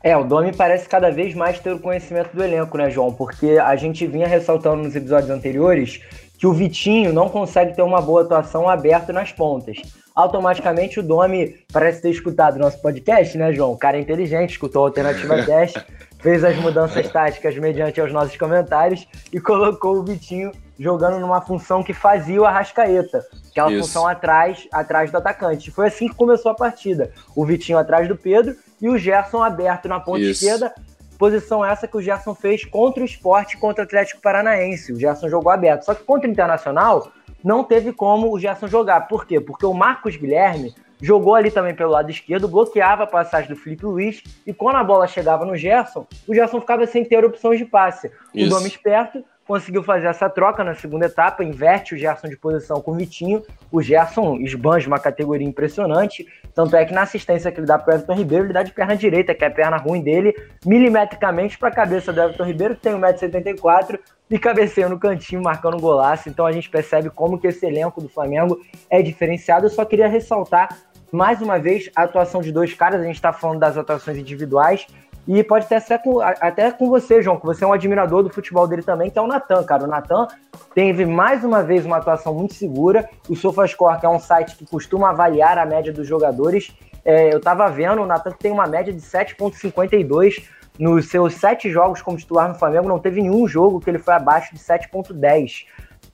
[0.03, 3.13] É, o Domi parece cada vez mais ter o conhecimento do elenco, né, João?
[3.13, 6.01] Porque a gente vinha ressaltando nos episódios anteriores
[6.37, 9.79] que o Vitinho não consegue ter uma boa atuação aberto nas pontas.
[10.13, 13.73] Automaticamente o Domi parece ter escutado nosso podcast, né, João?
[13.73, 15.81] O cara é inteligente, escutou a Alternativa Teste,
[16.23, 21.83] fez as mudanças táticas mediante aos nossos comentários e colocou o Vitinho jogando numa função
[21.83, 23.83] que fazia o Arrascaeta, aquela Isso.
[23.83, 25.71] função atrás, atrás do atacante.
[25.71, 27.13] Foi assim que começou a partida.
[27.37, 30.45] O Vitinho atrás do Pedro e o Gerson aberto na ponta Isso.
[30.45, 30.73] esquerda,
[31.19, 34.93] Posição essa que o Gerson fez contra o esporte contra o Atlético Paranaense.
[34.93, 35.85] O Gerson jogou aberto.
[35.85, 37.13] Só que contra o Internacional,
[37.45, 39.03] não teve como o Gerson jogar.
[39.03, 39.41] Por quê?
[39.41, 43.85] Porque o Marcos Guilherme jogou ali também pelo lado esquerdo, bloqueava a passagem do Felipe
[43.85, 47.65] Luiz, e quando a bola chegava no Gerson, o Gerson ficava sem ter opções de
[47.65, 48.11] passe.
[48.33, 48.47] Isso.
[48.47, 52.81] O Dome esperto conseguiu fazer essa troca na segunda etapa, inverte o Gerson de posição
[52.81, 53.43] com o Vitinho.
[53.71, 56.27] O Gerson esbanja uma categoria impressionante.
[56.55, 58.73] Tanto é que na assistência que ele dá para o Everton Ribeiro, ele dá de
[58.73, 60.35] perna direita, que é a perna ruim dele,
[60.65, 63.99] milimetricamente para a cabeça do Everton Ribeiro, que tem 1,74m,
[64.31, 66.29] e cabeceia no cantinho, marcando um golaço.
[66.29, 69.67] Então a gente percebe como que esse elenco do Flamengo é diferenciado.
[69.67, 70.69] Eu só queria ressaltar
[71.13, 73.01] mais uma vez a atuação de dois caras.
[73.01, 74.87] A gente está falando das atuações individuais,
[75.27, 78.67] e pode até com, até com você, João, que você é um admirador do futebol
[78.67, 79.85] dele também, que é o Natan, cara.
[79.85, 80.27] O Natan
[80.75, 83.09] teve mais uma vez uma atuação muito segura.
[83.29, 86.73] O SofaScore, que é um site que costuma avaliar a média dos jogadores,
[87.05, 90.45] é, eu tava vendo, o Natan tem uma média de 7,52
[90.79, 92.89] nos seus sete jogos como titular no Flamengo.
[92.89, 95.67] Não teve nenhum jogo que ele foi abaixo de 7,10.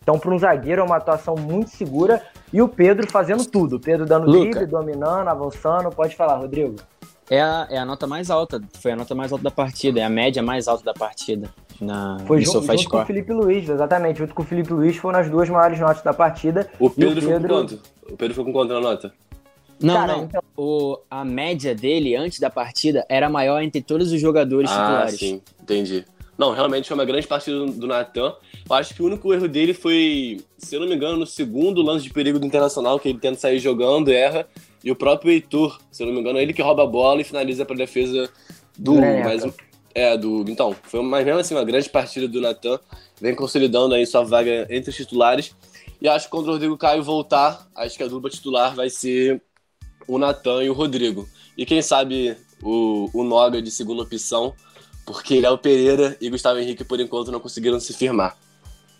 [0.03, 2.23] Então, para um zagueiro, é uma atuação muito segura.
[2.53, 3.77] E o Pedro fazendo tudo.
[3.77, 5.91] O Pedro dando drible, dominando, avançando.
[5.91, 6.77] Pode falar, Rodrigo
[7.31, 10.05] é a, é a nota mais alta, foi a nota mais alta da partida, é
[10.05, 11.53] a média mais alta da partida.
[11.81, 14.19] Na, foi junto, junto com o Felipe Luiz, exatamente.
[14.19, 16.69] Junto com o Felipe Luiz foram as duas maiores notas da partida.
[16.79, 17.31] O Pedro, o Pedro...
[17.31, 17.81] foi com quanto?
[18.11, 19.13] O Pedro foi com quanto na nota?
[19.81, 20.25] Não, Cara, não.
[20.25, 20.43] Então...
[20.57, 25.19] O, a média dele antes da partida era maior entre todos os jogadores ah, titulares.
[25.19, 26.05] Sim, entendi.
[26.39, 28.33] Não, realmente foi uma grande partida do, Natan.
[28.71, 31.83] Eu acho que o único erro dele foi, se eu não me engano, no segundo
[31.83, 34.47] lance de perigo do Internacional, que ele tenta sair jogando, erra.
[34.85, 37.21] E o próprio Heitor, se eu não me engano, é ele que rouba a bola
[37.21, 38.31] e finaliza para defesa
[38.79, 38.95] do.
[38.95, 39.45] Mas,
[39.93, 40.45] é, do.
[40.49, 42.79] Então, foi mas mesmo assim uma grande partida do Natan.
[43.21, 45.53] Vem consolidando aí sua vaga entre os titulares.
[46.01, 49.43] E acho que quando o Rodrigo Caio voltar, acho que a dupla titular vai ser
[50.07, 51.29] o Natan e o Rodrigo.
[51.57, 54.55] E quem sabe o, o Noga de segunda opção,
[55.09, 58.37] porque Léo Pereira e Gustavo Henrique, por enquanto, não conseguiram se firmar.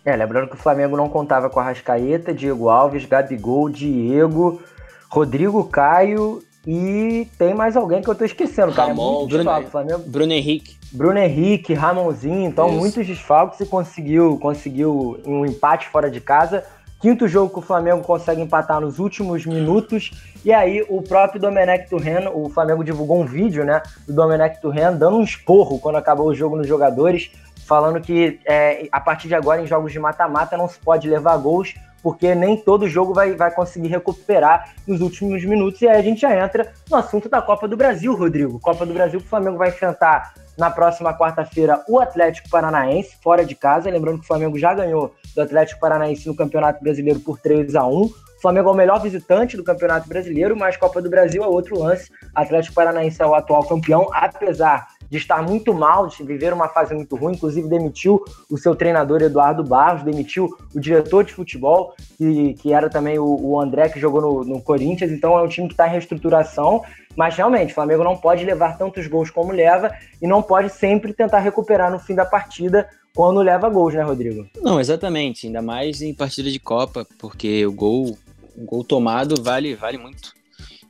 [0.03, 4.59] É, lembrando que o Flamengo não contava com a Rascaeta, Diego Alves, Gabigol, Diego,
[5.07, 8.89] Rodrigo Caio e tem mais alguém que eu tô esquecendo, cara.
[8.89, 10.03] Ramon, é Bruno, desfalque, Flamengo.
[10.07, 10.77] Bruno Henrique.
[10.91, 12.77] Bruno Henrique, Ramonzinho, então Isso.
[12.79, 16.65] muitos desfalques e conseguiu, conseguiu um empate fora de casa.
[16.99, 20.11] Quinto jogo que o Flamengo consegue empatar nos últimos minutos.
[20.43, 24.97] E aí o próprio Domenech Turren, o Flamengo divulgou um vídeo, né, do Domenech Turren
[24.97, 27.31] dando um esporro quando acabou o jogo nos jogadores,
[27.65, 31.37] falando que é, a partir de agora em jogos de mata-mata não se pode levar
[31.37, 35.81] gols, porque nem todo jogo vai, vai conseguir recuperar nos últimos minutos.
[35.81, 38.59] E aí a gente já entra no assunto da Copa do Brasil, Rodrigo.
[38.59, 43.45] Copa do Brasil que o Flamengo vai enfrentar na próxima quarta-feira o Atlético Paranaense, fora
[43.45, 43.89] de casa.
[43.89, 47.85] Lembrando que o Flamengo já ganhou do Atlético Paranaense no Campeonato Brasileiro por 3 a
[47.85, 51.47] 1 o Flamengo é o melhor visitante do Campeonato Brasileiro, mas Copa do Brasil é
[51.47, 52.09] outro lance.
[52.33, 56.93] Atlético Paranaense é o atual campeão, apesar de estar muito mal, de viver uma fase
[56.93, 62.53] muito ruim, inclusive demitiu o seu treinador Eduardo Barros, demitiu o diretor de futebol, que,
[62.55, 65.67] que era também o, o André, que jogou no, no Corinthians, então é um time
[65.67, 66.83] que está em reestruturação,
[67.15, 69.91] mas realmente, o Flamengo não pode levar tantos gols como leva
[70.21, 74.47] e não pode sempre tentar recuperar no fim da partida quando leva gols, né, Rodrigo?
[74.61, 78.17] Não, exatamente, ainda mais em partida de Copa, porque o gol,
[78.55, 80.31] o gol tomado vale, vale muito.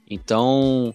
[0.09, 0.93] Então,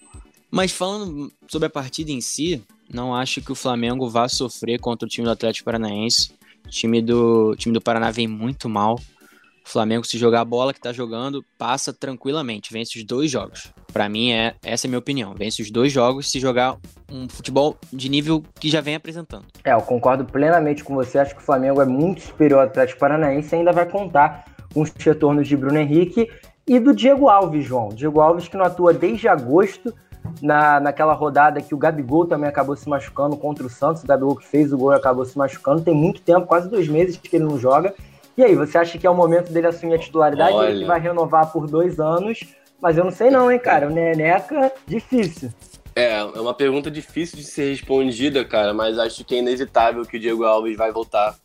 [0.50, 2.62] mas falando sobre a partida em si,
[2.94, 6.32] não acho que o Flamengo vá sofrer contra o time do Atlético Paranaense.
[6.64, 8.94] O time do, time do Paraná vem muito mal.
[8.94, 13.72] O Flamengo, se jogar a bola que tá jogando, passa tranquilamente, vence os dois jogos.
[13.92, 15.34] Para mim, é essa é a minha opinião.
[15.34, 16.76] Vence os dois jogos se jogar
[17.10, 19.46] um futebol de nível que já vem apresentando.
[19.64, 21.18] É, eu concordo plenamente com você.
[21.18, 24.82] Acho que o Flamengo é muito superior ao Atlético Paranaense e ainda vai contar com
[24.82, 26.30] os retornos de Bruno Henrique
[26.66, 27.88] e do Diego Alves, João.
[27.88, 29.94] Diego Alves que não atua desde agosto,
[30.40, 34.36] na, naquela rodada que o Gabigol também acabou se machucando contra o Santos, o Gabigol
[34.36, 37.44] que fez o gol acabou se machucando, tem muito tempo, quase dois meses que ele
[37.44, 37.94] não joga.
[38.36, 40.54] E aí, você acha que é o momento dele assumir a titularidade?
[40.54, 40.70] Olha.
[40.70, 42.40] Ele vai renovar por dois anos,
[42.80, 43.86] mas eu não sei não, hein, cara.
[43.86, 45.52] O Neneca, difícil.
[45.94, 50.16] É, é uma pergunta difícil de ser respondida, cara, mas acho que é inevitável que
[50.16, 51.36] o Diego Alves vai voltar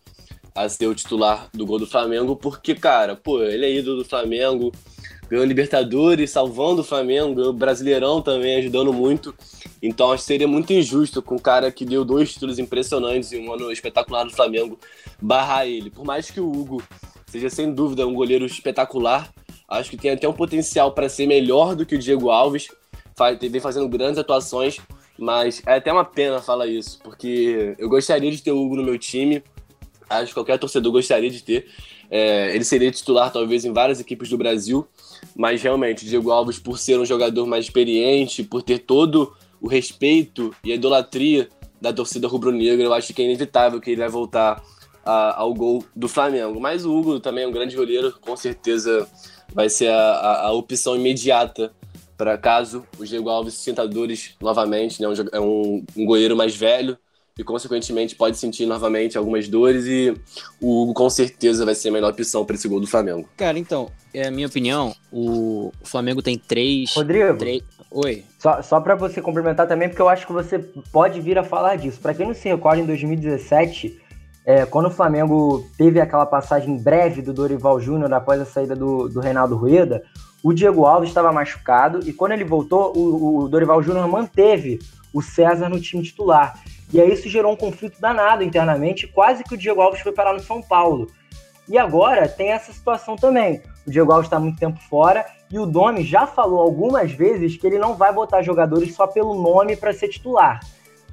[0.55, 4.09] a ser o titular do gol do Flamengo, porque, cara, pô, ele é ídolo do
[4.09, 4.71] Flamengo,
[5.29, 9.33] ganhou Libertadores, salvando o Flamengo, ganhou Brasileirão também, ajudando muito.
[9.81, 13.47] Então acho que seria muito injusto com um cara que deu dois títulos impressionantes em
[13.47, 14.79] um ano espetacular do Flamengo
[15.21, 15.89] barrar ele.
[15.89, 16.83] Por mais que o Hugo
[17.27, 19.31] seja sem dúvida um goleiro espetacular,
[19.67, 22.67] acho que tem até um potencial para ser melhor do que o Diego Alves.
[23.39, 24.79] Vem fazendo grandes atuações,
[25.17, 28.83] mas é até uma pena falar isso, porque eu gostaria de ter o Hugo no
[28.83, 29.43] meu time.
[30.09, 31.67] Acho que qualquer torcedor gostaria de ter.
[32.09, 34.87] É, ele seria titular, talvez, em várias equipes do Brasil,
[35.35, 40.53] mas realmente, Diego Alves, por ser um jogador mais experiente, por ter todo o respeito
[40.63, 44.61] e a idolatria da torcida rubro-negra, eu acho que é inevitável que ele vai voltar
[45.05, 46.59] a, ao gol do Flamengo.
[46.59, 49.07] Mas o Hugo também é um grande goleiro, com certeza
[49.53, 51.73] vai ser a, a, a opção imediata
[52.17, 55.07] para caso o Diego Alves se sinta dores novamente, né?
[55.31, 56.97] É um, um goleiro mais velho,
[57.39, 60.13] e, consequentemente, pode sentir novamente algumas dores e
[60.59, 63.29] o Hugo com certeza vai ser a melhor opção para esse gol do Flamengo.
[63.37, 66.93] Cara, então, é a minha opinião, o Flamengo tem três...
[66.93, 67.63] Rodrigo, três...
[67.89, 68.25] Oi.
[68.37, 70.59] Só, só para você complementar também, porque eu acho que você
[70.91, 72.01] pode vir a falar disso.
[72.01, 73.97] Para quem não se recorda, em 2017,
[74.45, 79.07] é, quando o Flamengo teve aquela passagem breve do Dorival Júnior após a saída do,
[79.07, 80.03] do Reinaldo Rueda,
[80.43, 84.79] o Diego Alves estava machucado e quando ele voltou, o, o Dorival Júnior manteve
[85.13, 86.61] o César no time titular.
[86.91, 90.33] E aí isso gerou um conflito danado internamente, quase que o Diego Alves foi parar
[90.33, 91.07] no São Paulo.
[91.67, 93.61] E agora tem essa situação também.
[93.85, 97.67] O Diego Alves está muito tempo fora e o Domi já falou algumas vezes que
[97.67, 100.59] ele não vai botar jogadores só pelo nome para ser titular.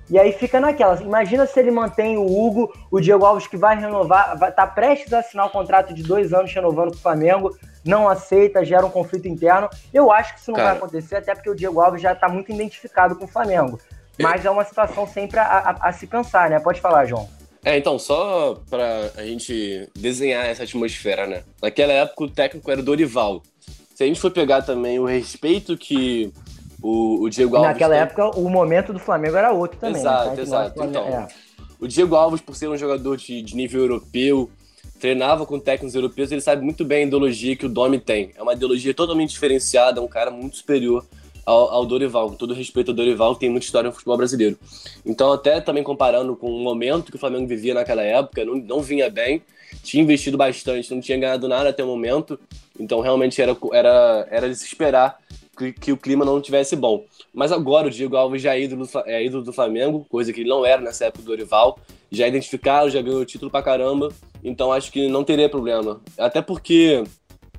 [0.09, 1.01] E aí fica naquela.
[1.03, 5.13] Imagina se ele mantém o Hugo, o Diego Alves que vai renovar, vai, tá prestes
[5.13, 8.91] a assinar um contrato de dois anos renovando com o Flamengo, não aceita, gera um
[8.91, 9.69] conflito interno.
[9.93, 10.71] Eu acho que isso não Cara.
[10.71, 13.81] vai acontecer, até porque o Diego Alves já está muito identificado com o Flamengo.
[14.19, 16.59] Mas é uma situação sempre a, a, a se pensar, né?
[16.61, 17.29] Pode falar, João.
[17.65, 21.43] É, então, só pra a gente desenhar essa atmosfera, né?
[21.61, 23.43] Naquela época o técnico era o Dorival.
[23.95, 26.33] Se a gente for pegar também o respeito que
[26.81, 27.73] o, o Diego Alves.
[27.73, 30.01] Naquela época o momento do Flamengo era outro também.
[30.01, 30.43] Exato, né?
[30.43, 30.85] exato.
[30.85, 31.29] Então, é.
[31.81, 34.49] o Diego Alves, por ser um jogador de, de nível europeu,
[35.01, 38.31] treinava com técnicos europeus, ele sabe muito bem a ideologia que o Domi tem.
[38.37, 41.05] É uma ideologia totalmente diferenciada, é um cara muito superior
[41.47, 44.59] ao, ao, Dorival, com todo respeito ao Dorival, que tem muita história no futebol brasileiro.
[45.07, 48.83] Então, até também comparando com o momento que o Flamengo vivia naquela época, não, não
[48.83, 49.41] vinha bem,
[49.83, 52.39] tinha investido bastante, não tinha ganhado nada até o momento,
[52.79, 55.19] então realmente era, era, era de se esperar
[55.57, 57.05] que, que o clima não tivesse bom.
[57.33, 60.49] Mas agora o Diego Alves já é ídolo, é ídolo do Flamengo, coisa que ele
[60.49, 61.79] não era nessa época do Dorival,
[62.11, 66.01] já é identificado, já ganhou o título pra caramba, então acho que não teria problema.
[66.19, 67.05] Até porque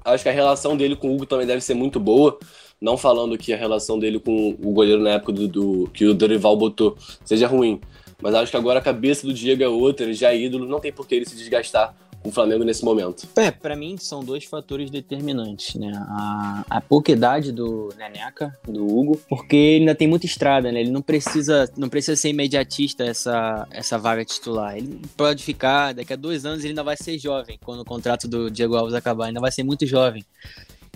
[0.03, 2.37] acho que a relação dele com o Hugo também deve ser muito boa.
[2.79, 6.13] Não falando que a relação dele com o goleiro na época do, do que o
[6.13, 7.81] Dorival botou seja ruim.
[8.21, 10.79] Mas acho que agora a cabeça do Diego é outra, ele já é ídolo, não
[10.79, 13.27] tem por que ele se desgastar com o Flamengo nesse momento.
[13.35, 15.91] É, para mim são dois fatores determinantes, né?
[15.95, 20.81] A, a pouca idade do Neneca, do Hugo, porque ele ainda tem muita estrada, né?
[20.81, 24.75] Ele não precisa, não precisa ser imediatista essa, essa vaga titular.
[24.75, 28.27] Ele pode ficar, daqui a dois anos ele ainda vai ser jovem, quando o contrato
[28.27, 30.25] do Diego Alves acabar, ainda vai ser muito jovem.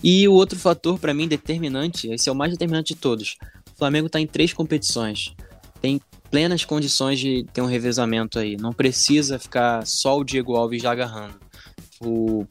[0.03, 3.37] E o outro fator, para mim, determinante, esse é o mais determinante de todos.
[3.73, 5.35] O Flamengo está em três competições.
[5.79, 8.55] Tem plenas condições de ter um revezamento aí.
[8.57, 11.39] Não precisa ficar só o Diego Alves já agarrando.
[12.03, 12.47] O,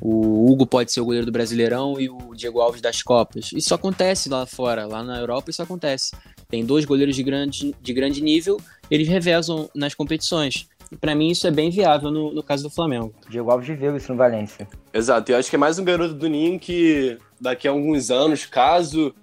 [0.00, 3.50] o Hugo pode ser o goleiro do Brasileirão e o Diego Alves das Copas.
[3.52, 6.12] Isso acontece lá fora, lá na Europa isso acontece.
[6.48, 8.58] Tem dois goleiros de grande, de grande nível,
[8.90, 10.66] eles revezam nas competições.
[10.90, 13.14] E para mim isso é bem viável no, no caso do Flamengo.
[13.28, 14.66] Diego Alves viveu isso no Valência.
[14.92, 18.46] Exato, eu acho que é mais um garoto do Ninho que daqui a alguns anos,
[18.46, 19.14] caso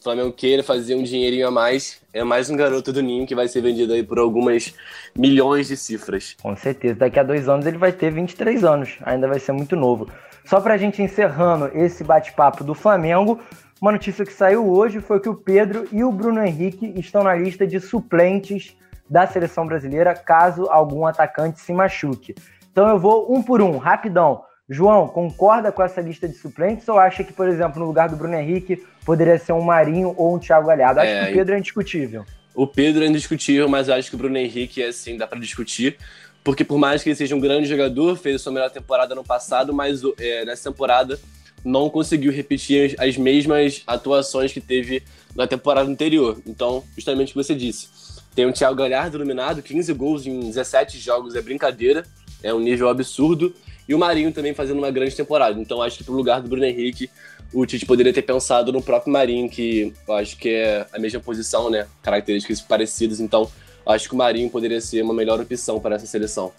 [0.00, 3.36] o Flamengo queira fazer um dinheirinho a mais, é mais um garoto do Ninho que
[3.36, 4.74] vai ser vendido aí por algumas
[5.16, 6.36] milhões de cifras.
[6.42, 9.76] Com certeza, daqui a dois anos ele vai ter 23 anos, ainda vai ser muito
[9.76, 10.08] novo.
[10.44, 13.38] Só pra gente encerrando esse bate-papo do Flamengo,
[13.80, 17.34] uma notícia que saiu hoje foi que o Pedro e o Bruno Henrique estão na
[17.34, 18.76] lista de suplentes
[19.12, 22.34] da seleção brasileira caso algum atacante se machuque.
[22.70, 24.42] Então eu vou um por um, rapidão.
[24.66, 28.16] João, concorda com essa lista de suplentes ou acha que, por exemplo, no lugar do
[28.16, 31.00] Bruno Henrique poderia ser um Marinho ou um Thiago Galhardo?
[31.00, 32.24] Acho é, que o Pedro é indiscutível.
[32.54, 35.98] O Pedro é indiscutível, mas eu acho que o Bruno Henrique, assim, dá para discutir.
[36.42, 39.22] Porque por mais que ele seja um grande jogador, fez a sua melhor temporada no
[39.22, 41.20] passado, mas é, nessa temporada
[41.62, 45.02] não conseguiu repetir as mesmas atuações que teve
[45.36, 46.40] na temporada anterior.
[46.46, 48.01] Então, justamente o que você disse
[48.34, 52.04] tem o Thiago Galhardo iluminado, 15 gols em 17 jogos é brincadeira,
[52.42, 53.54] é um nível absurdo.
[53.88, 55.60] E o Marinho também fazendo uma grande temporada.
[55.60, 57.10] Então acho que pro lugar do Bruno Henrique,
[57.52, 61.20] o Tite poderia ter pensado no próprio Marinho, que eu acho que é a mesma
[61.20, 61.86] posição, né?
[62.02, 63.20] Características parecidas.
[63.20, 63.50] Então
[63.84, 66.52] acho que o Marinho poderia ser uma melhor opção para essa seleção.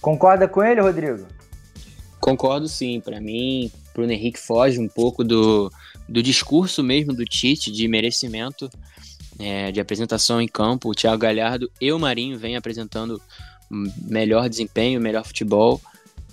[0.00, 1.26] Concorda com ele, Rodrigo?
[2.18, 3.00] Concordo sim.
[3.00, 5.70] Para mim, Bruno Henrique foge um pouco do,
[6.08, 8.68] do discurso mesmo do Tite de merecimento
[9.38, 10.90] é, de apresentação em campo.
[10.90, 13.20] O Thiago Galhardo e o Marinho vêm apresentando
[13.70, 15.80] melhor desempenho, melhor futebol.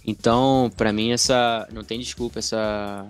[0.06, 3.08] Então, para mim, essa não tem desculpa essa,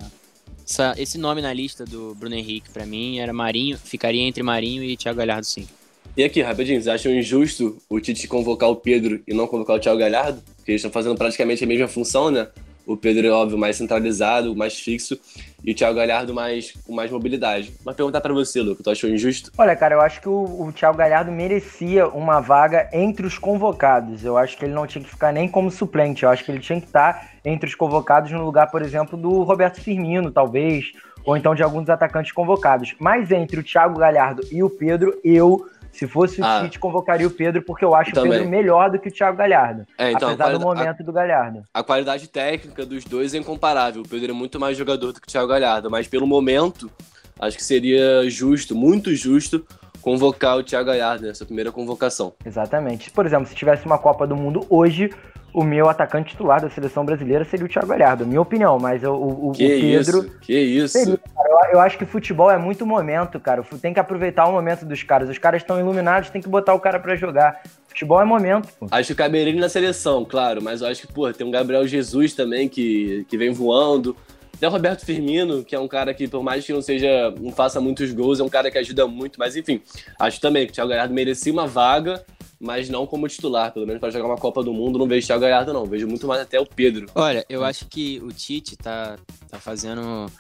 [0.68, 4.84] essa, esse nome na lista do Bruno Henrique para mim era Marinho, ficaria entre Marinho
[4.84, 5.68] e Thiago Galhardo, sim.
[6.16, 9.80] E aqui, rapidinho, vocês acham injusto o Tite convocar o Pedro e não convocar o
[9.80, 10.44] Thiago Galhardo?
[10.58, 12.48] Porque eles estão fazendo praticamente a mesma função, né?
[12.86, 15.18] O Pedro é óbvio mais centralizado, mais fixo,
[15.64, 17.74] e o Thiago Galhardo mais com mais mobilidade.
[17.86, 19.52] Mas perguntar para você, Luca, tu achou injusto?
[19.58, 24.26] Olha, cara, eu acho que o, o Thiago Galhardo merecia uma vaga entre os convocados.
[24.26, 26.24] Eu acho que ele não tinha que ficar nem como suplente.
[26.24, 29.44] Eu acho que ele tinha que estar entre os convocados no lugar, por exemplo, do
[29.44, 30.92] Roberto Firmino, talvez,
[31.26, 32.94] ou então de alguns atacantes convocados.
[33.00, 37.28] Mas entre o Thiago Galhardo e o Pedro, eu se fosse o ah, Tite, convocaria
[37.28, 38.32] o Pedro, porque eu acho também.
[38.32, 39.86] o Pedro melhor do que o Thiago Galhardo.
[39.98, 41.64] É, então, apesar do momento a, do Galhardo.
[41.74, 44.02] A qualidade técnica dos dois é incomparável.
[44.02, 46.92] O Pedro é muito mais jogador do que o Thiago Galhardo, mas pelo momento,
[47.40, 49.66] acho que seria justo, muito justo,
[50.02, 52.34] convocar o Thiago Galhardo nessa primeira convocação.
[52.44, 53.12] Exatamente.
[53.12, 55.12] Por exemplo, se tivesse uma Copa do Mundo hoje,
[55.54, 59.14] o meu atacante titular da seleção brasileira seria o Thiago Galhardo, minha opinião, mas o,
[59.14, 60.18] o, que o Pedro.
[60.18, 60.88] Isso, que isso.
[60.88, 63.64] Seria, eu, eu, acho que futebol é muito momento, cara.
[63.80, 65.30] Tem que aproveitar o momento dos caras.
[65.30, 67.62] Os caras estão iluminados, tem que botar o cara para jogar.
[67.88, 68.88] Futebol é momento, pô.
[68.90, 71.88] Acho que caberia ele na seleção, claro, mas eu acho que, pô, tem um Gabriel
[71.88, 74.18] Jesus também que, que vem voando.
[74.60, 77.52] Tem o Roberto Firmino, que é um cara que, por mais que não seja, não
[77.52, 79.82] faça muitos gols, é um cara que ajuda muito, mas enfim,
[80.18, 82.24] acho também que o Thiago Galhardo merecia uma vaga
[82.64, 85.28] mas não como titular, pelo menos para jogar uma Copa do Mundo, não vejo o
[85.28, 87.08] Thiago Galhardo não, vejo muito mais até o Pedro.
[87.14, 89.18] Olha, eu acho que o Tite tá,
[89.50, 90.32] tá fazendo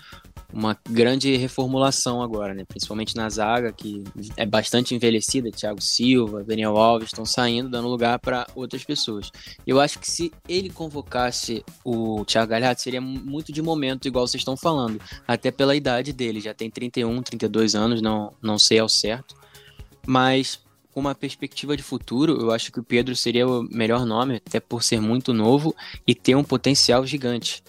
[0.53, 2.63] uma grande reformulação agora, né?
[2.65, 4.03] Principalmente na zaga, que
[4.37, 5.51] é bastante envelhecida.
[5.51, 9.31] Thiago Silva, Daniel Alves estão saindo, dando lugar para outras pessoas.
[9.65, 14.41] Eu acho que se ele convocasse o Thiago Galhardo, seria muito de momento, igual vocês
[14.41, 15.01] estão falando.
[15.27, 19.35] Até pela idade dele, já tem 31, 32 anos, não, não sei ao certo.
[20.05, 20.62] Mas
[20.93, 24.59] com uma perspectiva de futuro, eu acho que o Pedro seria o melhor nome, até
[24.59, 25.75] por ser muito novo
[26.05, 27.63] e ter um potencial gigante.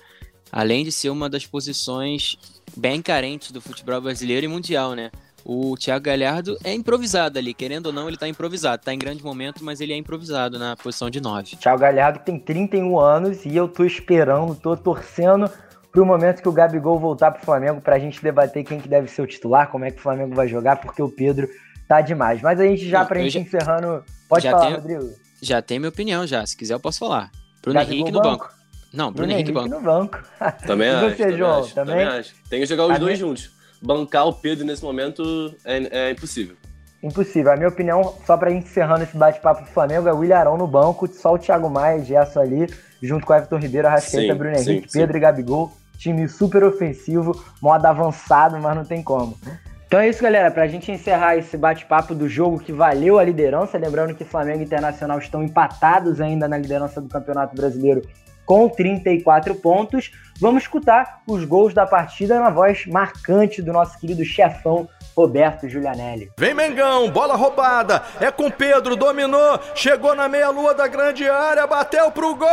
[0.53, 2.37] Além de ser uma das posições
[2.77, 5.11] bem carentes do futebol brasileiro e mundial, né?
[5.45, 8.83] O Thiago Galhardo é improvisado ali, querendo ou não, ele tá improvisado.
[8.83, 11.57] Tá em grande momento, mas ele é improvisado na posição de 9.
[11.57, 15.51] Thiago Galhardo tem 31 anos e eu tô esperando, tô torcendo
[15.93, 19.23] pro momento que o Gabigol voltar pro Flamengo pra gente debater quem que deve ser
[19.23, 21.49] o titular, como é que o Flamengo vai jogar, porque o Pedro
[21.89, 22.41] tá demais.
[22.43, 24.05] Mas a gente já, Não, pra gente já, encerrando.
[24.29, 25.15] Pode falar, tenho, Rodrigo.
[25.41, 26.45] Já tem minha opinião, já.
[26.47, 27.31] Se quiser, eu posso falar.
[27.63, 28.45] Bruno Henrique no banco.
[28.45, 28.55] banco.
[28.93, 29.83] Não, Bruno, Bruno Henrique, Henrique banco.
[29.83, 30.25] no banco.
[30.67, 31.11] Também acho.
[31.11, 31.97] Você, também João, acho, também?
[31.97, 32.35] também acho.
[32.49, 33.29] Tem que jogar os a dois minha...
[33.29, 33.51] juntos.
[33.83, 36.57] Bancar o Pedro nesse momento é, é impossível.
[37.03, 37.53] Impossível.
[37.53, 40.57] A minha opinião, só pra gente encerrando esse bate-papo do Flamengo, é o William Arão
[40.57, 42.67] no banco, só o Thiago Maia e Gerson ali,
[43.03, 45.19] junto com o Everton Ribeiro, Arrascaeta, Bruno Henrique, sim, Pedro sim.
[45.19, 45.71] e Gabigol.
[45.99, 49.39] Time super ofensivo, modo avançado, mas não tem como.
[49.87, 50.51] Então é isso, galera.
[50.51, 54.61] Para a gente encerrar esse bate-papo do jogo que valeu a liderança, lembrando que Flamengo
[54.61, 58.03] e Internacional estão empatados ainda na liderança do Campeonato Brasileiro
[58.45, 60.11] com 34 pontos.
[60.41, 66.31] Vamos escutar os gols da partida na voz marcante do nosso querido chefão Roberto Giulianelli.
[66.37, 72.11] Vem Mengão, bola roubada, é com Pedro, dominou, chegou na meia-lua da grande área, bateu
[72.11, 72.49] pro gol!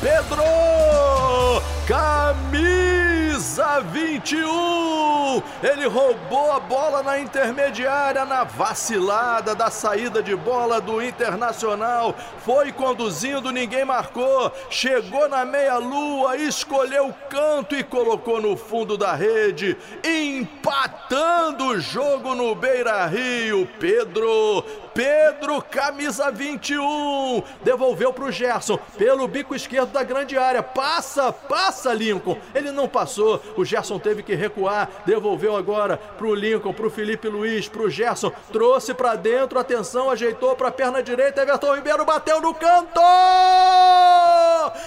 [0.00, 0.42] Pedro!
[1.86, 5.42] Camisa 21!
[5.62, 12.14] Ele roubou a bola na intermediária, na vacilada da saída de bola do Internacional.
[12.44, 14.52] Foi conduzindo, ninguém marcou.
[14.68, 22.34] Chegou na meia-lua, escolheu o canto e colocou no fundo da rede, empatando o jogo
[22.34, 23.68] no Beira Rio.
[23.78, 24.64] Pedro
[24.94, 30.62] Pedro, camisa 21, devolveu para o Gerson pelo bico esquerdo da grande área.
[30.62, 32.36] Passa, passa, Lincoln.
[32.54, 33.42] Ele não passou.
[33.56, 34.88] O Gerson teve que recuar.
[35.06, 38.32] Devolveu agora para o Lincoln, para o Felipe Luiz, para o Gerson.
[38.52, 39.58] Trouxe para dentro.
[39.58, 41.42] Atenção, ajeitou para a perna direita.
[41.42, 43.00] Everton Ribeiro bateu no canto.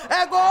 [0.09, 0.43] É gol!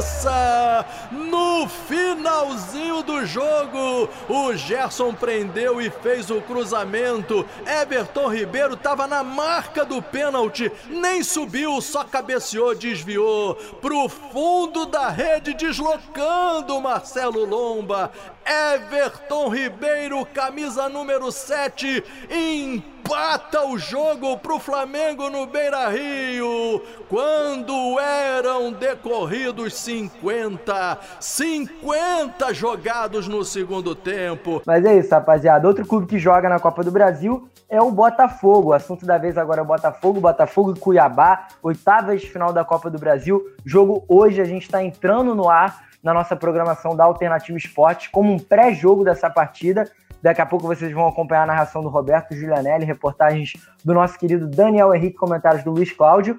[0.00, 7.48] Cabeça no final finalzinho do jogo, o Gerson prendeu e fez o cruzamento.
[7.64, 15.08] Everton Ribeiro estava na marca do pênalti, nem subiu, só cabeceou, desviou pro fundo da
[15.08, 18.12] rede, deslocando Marcelo Lomba.
[18.44, 26.82] Everton Ribeiro, camisa número 7, empata o jogo pro Flamengo no Beira Rio.
[27.08, 32.09] Quando eram decorridos 50, 50
[32.52, 34.62] jogados no segundo tempo.
[34.66, 35.66] Mas é isso, rapaziada.
[35.66, 38.70] Outro clube que joga na Copa do Brasil é o Botafogo.
[38.70, 42.64] O assunto da vez agora é o Botafogo, Botafogo e Cuiabá, oitavas de final da
[42.64, 43.42] Copa do Brasil.
[43.64, 48.32] Jogo hoje, a gente está entrando no ar na nossa programação da Alternativa Esporte, como
[48.32, 49.90] um pré-jogo dessa partida.
[50.22, 53.52] Daqui a pouco vocês vão acompanhar a narração do Roberto Giulianelli, reportagens
[53.84, 56.38] do nosso querido Daniel Henrique, comentários do Luiz Cláudio.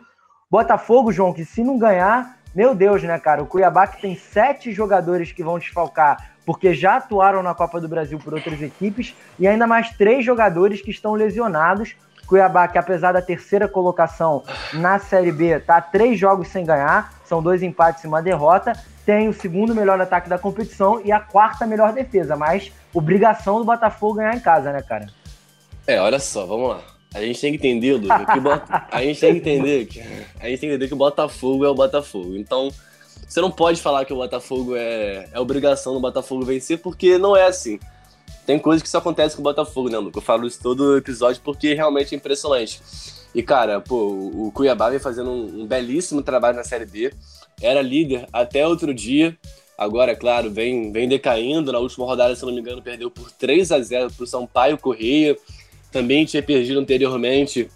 [0.50, 3.42] Botafogo, João, que se não ganhar, meu Deus, né, cara?
[3.42, 7.88] O Cuiabá que tem sete jogadores que vão desfalcar porque já atuaram na Copa do
[7.88, 11.96] Brasil por outras equipes e ainda mais três jogadores que estão lesionados.
[12.28, 14.44] Cuiabá, que apesar da terceira colocação
[14.74, 18.74] na Série B, tá três jogos sem ganhar, são dois empates e uma derrota,
[19.06, 23.66] tem o segundo melhor ataque da competição e a quarta melhor defesa, mas obrigação do
[23.66, 25.08] Botafogo ganhar em casa, né, cara?
[25.86, 26.91] É, olha só, vamos lá.
[27.14, 28.62] A gente tem que entender, Luca, que Bot...
[28.92, 31.70] a gente tem que entender que a gente tem que entender que o Botafogo é
[31.70, 32.36] o Botafogo.
[32.38, 32.72] Então,
[33.28, 37.36] você não pode falar que o Botafogo é, é obrigação do Botafogo vencer, porque não
[37.36, 37.80] é assim.
[38.46, 40.18] Tem coisas que só acontecem com o Botafogo, né, Luca?
[40.18, 42.82] Eu falo isso todo episódio porque realmente é impressionante.
[43.34, 47.14] E, cara, pô, o Cuiabá vem fazendo um, um belíssimo trabalho na Série B
[47.62, 49.38] era líder até outro dia.
[49.78, 51.72] Agora, claro, vem, vem decaindo.
[51.72, 54.78] Na última rodada, se não me engano, perdeu por 3 a 0 para o Sampaio
[54.78, 55.38] Correia.
[55.92, 57.70] Também tinha perdido anteriormente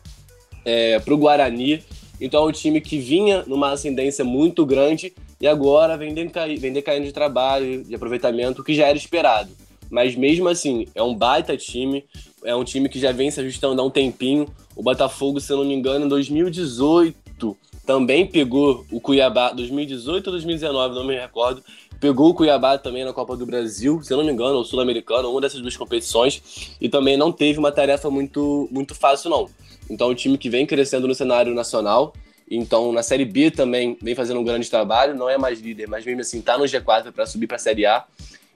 [0.63, 1.84] é, para o Guarani.
[2.20, 6.72] Então é um time que vinha numa ascendência muito grande e agora vem, decair, vem
[6.72, 9.51] decaindo de trabalho, de aproveitamento, que já era esperado.
[9.89, 12.05] Mas mesmo assim, é um baita time,
[12.43, 14.47] é um time que já vem se ajustando há um tempinho.
[14.76, 20.32] O Botafogo, se eu não me engano, em 2018 também pegou o Cuiabá 2018 ou
[20.32, 21.63] 2019, não me recordo.
[21.99, 25.31] Pegou o Cuiabá também na Copa do Brasil, se eu não me engano, ou Sul-Americano,
[25.31, 29.49] uma dessas duas competições, e também não teve uma tarefa muito, muito fácil, não.
[29.89, 32.13] Então, é um time que vem crescendo no cenário nacional.
[32.49, 36.05] Então, na Série B também vem fazendo um grande trabalho, não é mais líder, mas
[36.05, 38.05] mesmo assim tá no G4 para subir para a Série A.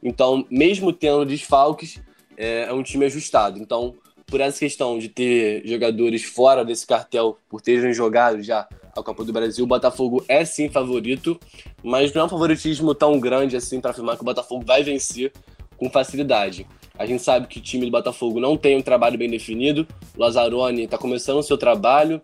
[0.01, 1.99] Então, mesmo tendo desfalques,
[2.37, 3.59] é, é um time ajustado.
[3.59, 8.67] Então, por essa questão de ter jogadores fora desse cartel, por terem jogado já
[8.99, 9.65] a Copa do Brasil.
[9.65, 11.39] O Botafogo é sim favorito,
[11.83, 15.31] mas não é um favoritismo tão grande assim para afirmar que o Botafogo vai vencer
[15.77, 16.67] com facilidade.
[16.97, 19.87] A gente sabe que o time do Botafogo não tem um trabalho bem definido.
[20.17, 22.21] O Lazzaroni está começando o seu trabalho.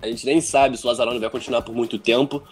[0.00, 2.42] A gente nem sabe se o Lazzaroni vai continuar por muito tempo.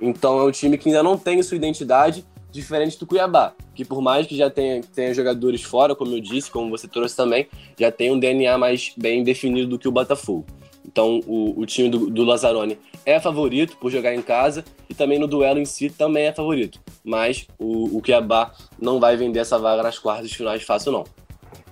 [0.00, 4.02] Então é um time que ainda não tem sua identidade, diferente do Cuiabá, que por
[4.02, 7.46] mais que já tenha, tenha jogadores fora, como eu disse, como você trouxe também,
[7.78, 10.44] já tem um DNA mais bem definido do que o Botafogo.
[10.84, 15.18] Então o, o time do, do Lazzaroni é favorito por jogar em casa e também
[15.18, 16.80] no duelo em si também é favorito.
[17.04, 21.04] Mas o, o Cuiabá não vai vender essa vaga nas quartas de finais fácil, não.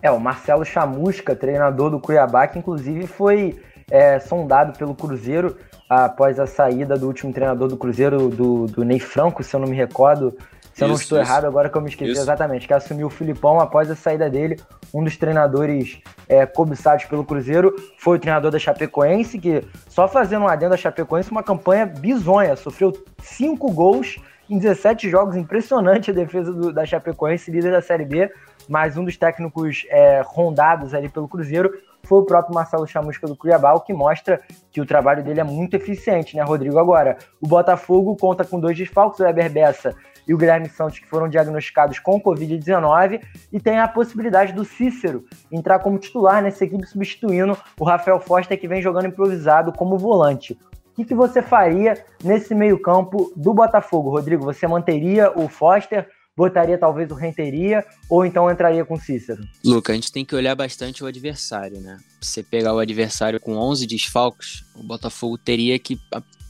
[0.03, 3.61] É, o Marcelo Chamusca, treinador do Cuiabá, que inclusive foi
[3.91, 5.57] é, sondado pelo Cruzeiro
[5.89, 9.69] após a saída do último treinador do Cruzeiro, do, do Ney Franco, se eu não
[9.69, 10.37] me recordo,
[10.73, 11.29] se eu não estou isso.
[11.29, 12.21] errado, agora que eu me esqueci isso.
[12.21, 14.57] exatamente, que assumiu o Filipão após a saída dele.
[14.93, 20.43] Um dos treinadores é, cobiçados pelo Cruzeiro foi o treinador da Chapecoense, que, só fazendo
[20.43, 22.57] um adendo da Chapecoense, uma campanha bizonha.
[22.57, 24.19] Sofreu cinco gols
[24.49, 28.31] em 17 jogos, impressionante a defesa do, da Chapecoense, líder da Série B.
[28.69, 31.73] Mas um dos técnicos é, rondados ali pelo Cruzeiro
[32.03, 34.41] foi o próprio Marcelo Chamusca do Cuiabá, o que mostra
[34.73, 36.79] que o trabalho dele é muito eficiente, né, Rodrigo?
[36.79, 39.95] Agora, o Botafogo conta com dois desfalques, o Eber Bessa
[40.31, 43.21] e o Guilherme Santos, que foram diagnosticados com Covid-19,
[43.53, 48.59] e tem a possibilidade do Cícero entrar como titular nessa equipe, substituindo o Rafael Foster,
[48.59, 50.53] que vem jogando improvisado como volante.
[50.53, 54.45] O que, que você faria nesse meio-campo do Botafogo, Rodrigo?
[54.45, 56.09] Você manteria o Foster?
[56.37, 59.43] botaria talvez o Renteria ou então entraria com Cícero?
[59.63, 61.99] Luca, a gente tem que olhar bastante o adversário, né?
[62.19, 66.01] Você pegar o adversário com 11 desfalques, o Botafogo teria que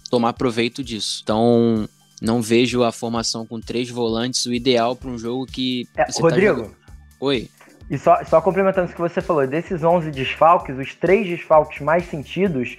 [0.09, 1.21] tomar proveito disso.
[1.25, 1.89] Então,
[2.21, 5.89] não vejo a formação com três volantes o ideal para um jogo que.
[5.97, 6.65] É, tá Rodrigo?
[6.65, 6.71] Tá
[7.21, 7.49] Oi.
[7.91, 12.05] E só, só complementando o que você falou, desses 11 desfalques, os três desfalques mais
[12.09, 12.77] sentidos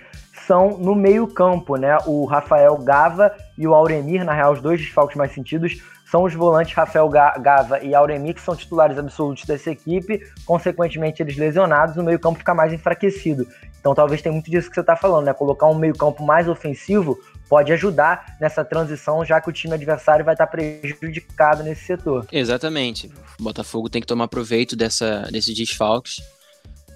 [0.47, 1.97] são no meio-campo, né?
[2.05, 6.33] O Rafael Gava e o Auremir, na real, os dois desfalques mais sentidos são os
[6.33, 12.03] volantes Rafael Gava e Auremir, que são titulares absolutos dessa equipe, consequentemente eles lesionados, o
[12.03, 13.47] meio-campo fica mais enfraquecido.
[13.79, 15.33] Então talvez tenha muito disso que você está falando, né?
[15.33, 17.17] Colocar um meio-campo mais ofensivo
[17.51, 22.25] pode ajudar nessa transição, já que o time adversário vai estar prejudicado nesse setor.
[22.31, 23.11] Exatamente.
[23.37, 26.23] O Botafogo tem que tomar proveito dessa, desses desfalques.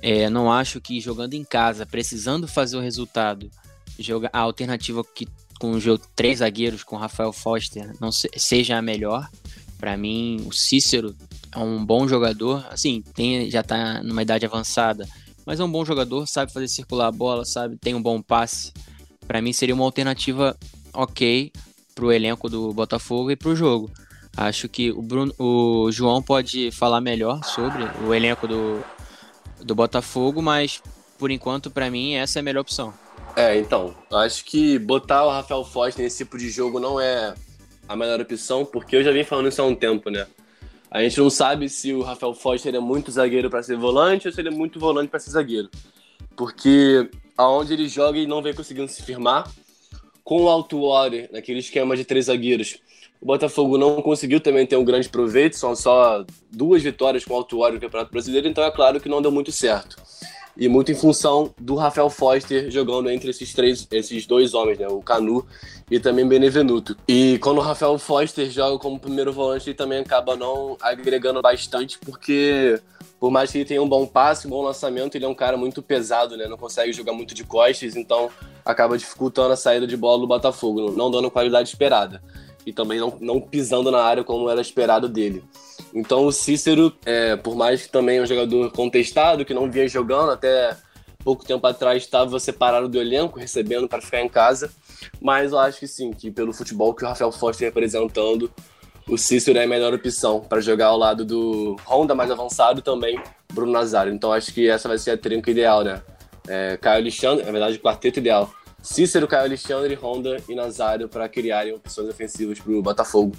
[0.01, 3.51] É, não acho que jogando em casa, precisando fazer o resultado,
[3.99, 5.27] joga, a alternativa que
[5.59, 5.83] com os
[6.15, 9.27] três zagueiros com Rafael Foster não se, seja a melhor.
[9.77, 11.13] Para mim, o Cícero
[11.53, 15.05] é um bom jogador, assim, tem, já está numa idade avançada,
[15.45, 18.71] mas é um bom jogador, sabe fazer circular a bola, sabe, tem um bom passe.
[19.27, 20.57] Para mim seria uma alternativa
[20.93, 21.51] ok
[21.93, 23.91] pro elenco do Botafogo e pro jogo.
[24.35, 28.83] Acho que o, Bruno, o João pode falar melhor sobre o elenco do,
[29.63, 30.81] do Botafogo, mas
[31.17, 32.93] por enquanto, para mim, essa é a melhor opção.
[33.35, 37.33] É, então, acho que botar o Rafael Foster nesse tipo de jogo não é
[37.87, 40.27] a melhor opção, porque eu já vim falando isso há um tempo, né?
[40.91, 44.33] A gente não sabe se o Rafael Foster é muito zagueiro para ser volante ou
[44.33, 45.69] se ele é muito volante para ser zagueiro.
[46.35, 49.49] Porque aonde ele joga ele não vem conseguindo se firmar.
[50.23, 52.79] Com o Alto Water, naquele esquema de três zagueiros,
[53.21, 57.37] o Botafogo não conseguiu também ter um grande proveito, são só duas vitórias com o
[57.37, 59.95] Alto Water no Campeonato Brasileiro, então é claro que não deu muito certo
[60.57, 64.87] e muito em função do Rafael Foster jogando entre esses três, esses dois homens, né,
[64.87, 65.45] o Canu
[65.89, 66.95] e também Benevenuto.
[67.07, 71.99] E quando o Rafael Foster joga como primeiro volante, ele também acaba não agregando bastante,
[71.99, 72.79] porque
[73.25, 75.57] por mais que ele tenha um bom passe, um bom lançamento, ele é um cara
[75.57, 78.29] muito pesado, né, não consegue jogar muito de costas, então
[78.63, 82.21] acaba dificultando a saída de bola do Botafogo, não dando a qualidade esperada.
[82.67, 85.43] E também não, não pisando na área como era esperado dele.
[85.91, 89.87] Então o Cícero, é, por mais que também é um jogador contestado, que não vinha
[89.87, 90.77] jogando até
[91.23, 94.71] pouco tempo atrás, estava separado do elenco, recebendo para ficar em casa.
[95.19, 98.51] Mas eu acho que sim, que pelo futebol que o Rafael Foster representando,
[99.07, 103.19] o Cícero é a melhor opção para jogar ao lado do Honda mais avançado também
[103.53, 104.13] Bruno Nazário.
[104.13, 106.01] Então acho que essa vai ser a trinca ideal, né?
[106.47, 108.49] É, Caio Alexandre, na verdade, o quarteto ideal.
[108.81, 113.35] Cícero, Caio Alexandre, Honda e Nazário para criarem opções ofensivas para o Botafogo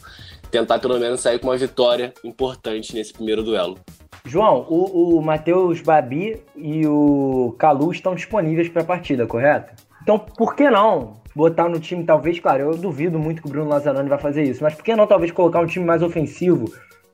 [0.50, 3.78] tentar pelo menos sair com uma vitória importante nesse primeiro duelo.
[4.24, 9.72] João, o, o Matheus Babi e o Calu estão disponíveis para a partida, correto?
[10.02, 13.68] Então, por que não botar no time, talvez, claro, eu duvido muito que o Bruno
[13.68, 16.64] Lazzaroni vai fazer isso, mas por que não talvez colocar um time mais ofensivo,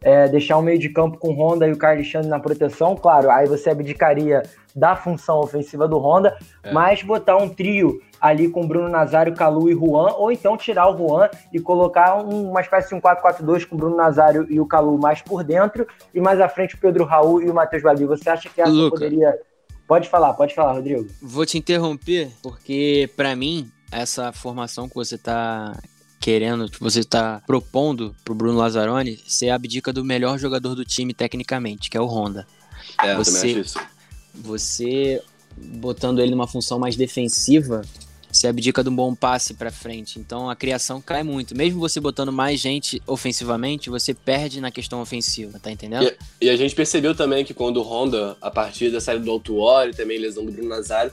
[0.00, 2.94] é, deixar o meio de campo com o Honda e o Carlos Alexandre na proteção,
[2.94, 4.44] claro, aí você abdicaria
[4.76, 6.72] da função ofensiva do Honda, é.
[6.72, 10.96] mas botar um trio ali com Bruno Nazário, Calu e Juan, ou então tirar o
[10.96, 14.66] Juan e colocar um, uma espécie de um 4-4-2 com o Bruno Nazário e o
[14.66, 18.04] Calu mais por dentro, e mais à frente o Pedro Raul e o Matheus Babi.
[18.06, 19.36] Você acha que essa Luca, poderia.
[19.88, 21.08] Pode falar, pode falar, Rodrigo.
[21.20, 25.78] Vou te interromper, porque para mim, essa formação que você tá
[26.18, 31.12] querendo, que você está propondo pro Bruno Lazzaroni, você abdica do melhor jogador do time
[31.12, 32.46] tecnicamente, que é o Honda.
[33.02, 33.62] É, você,
[34.34, 35.20] você
[35.56, 37.82] botando ele numa função mais defensiva,
[38.30, 40.18] você abdica de um bom passe para frente.
[40.18, 41.56] Então a criação cai muito.
[41.56, 46.10] Mesmo você botando mais gente ofensivamente, você perde na questão ofensiva, tá entendendo?
[46.40, 49.30] E, e a gente percebeu também que quando o Honda, a partir da saída do
[49.30, 51.12] Altuori, e também lesão do Bruno Nazário,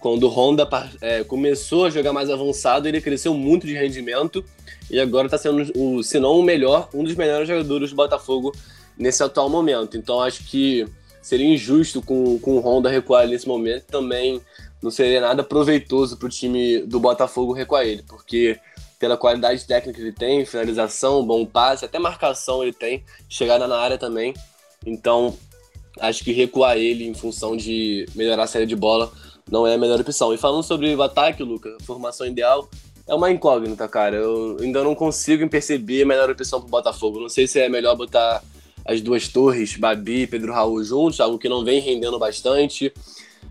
[0.00, 0.68] quando o Honda
[1.00, 4.44] é, começou a jogar mais avançado, ele cresceu muito de rendimento
[4.90, 8.52] e agora está sendo, o, se não o melhor, um dos melhores jogadores do Botafogo
[8.96, 9.96] nesse atual momento.
[9.96, 10.86] Então acho que
[11.20, 14.40] seria injusto com, com o Honda recuar nesse momento também
[14.82, 18.58] não seria nada proveitoso para o time do Botafogo recuar ele, porque
[18.98, 23.78] pela qualidade técnica que ele tem, finalização, bom passe, até marcação ele tem, chegada na
[23.78, 24.34] área também.
[24.84, 25.36] Então,
[25.98, 29.12] acho que recuar ele em função de melhorar a série de bola
[29.50, 30.32] não é a melhor opção.
[30.32, 32.68] E falando sobre o ataque, Luca, formação ideal
[33.06, 34.16] é uma incógnita, cara.
[34.16, 37.20] Eu ainda não consigo perceber a melhor opção para o Botafogo.
[37.20, 38.42] Não sei se é melhor botar
[38.84, 42.92] as duas torres, Babi e Pedro Raul juntos, algo que não vem rendendo bastante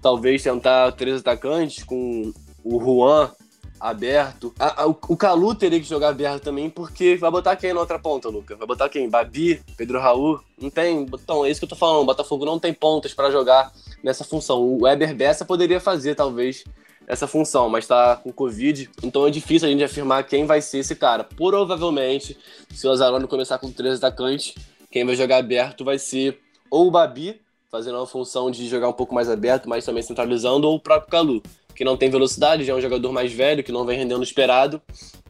[0.02, 2.34] talvez tentar três atacantes com
[2.64, 3.32] o Juan
[3.80, 4.54] aberto.
[4.60, 7.98] A, a, o Calu teria que jogar aberto também, porque vai botar quem na outra
[7.98, 8.56] ponta, Luca?
[8.56, 9.10] Vai botar quem?
[9.10, 9.62] Babi?
[9.78, 10.40] Pedro Raul?
[10.60, 11.02] Não tem.
[11.02, 12.02] Então, é isso que eu tô falando.
[12.02, 13.72] O Botafogo não tem pontas para jogar
[14.04, 14.62] nessa função.
[14.62, 16.64] O Weber Bessa poderia fazer, talvez,
[17.08, 20.78] essa função, mas tá com Covid, então é difícil a gente afirmar quem vai ser
[20.78, 21.24] esse cara.
[21.24, 22.38] Provavelmente,
[22.70, 24.54] se o Azarone começar com três atacantes,
[24.92, 28.94] quem vai jogar aberto vai ser ou o Babi, fazendo uma função de jogar um
[28.94, 31.44] pouco mais aberto, mas também centralizando, ou o próprio Calu,
[31.80, 34.82] que não tem velocidade, já é um jogador mais velho, que não vem rendendo esperado.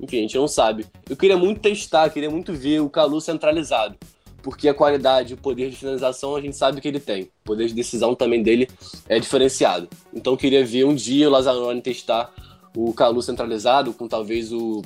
[0.01, 0.83] Enfim, a gente não sabe.
[1.07, 3.95] Eu queria muito testar, queria muito ver o Calu centralizado,
[4.41, 7.25] porque a qualidade, o poder de finalização a gente sabe que ele tem.
[7.25, 8.67] O poder de decisão também dele
[9.07, 9.87] é diferenciado.
[10.11, 12.33] Então queria ver um dia o Lazzaroni testar
[12.75, 14.81] o Calu centralizado, com talvez o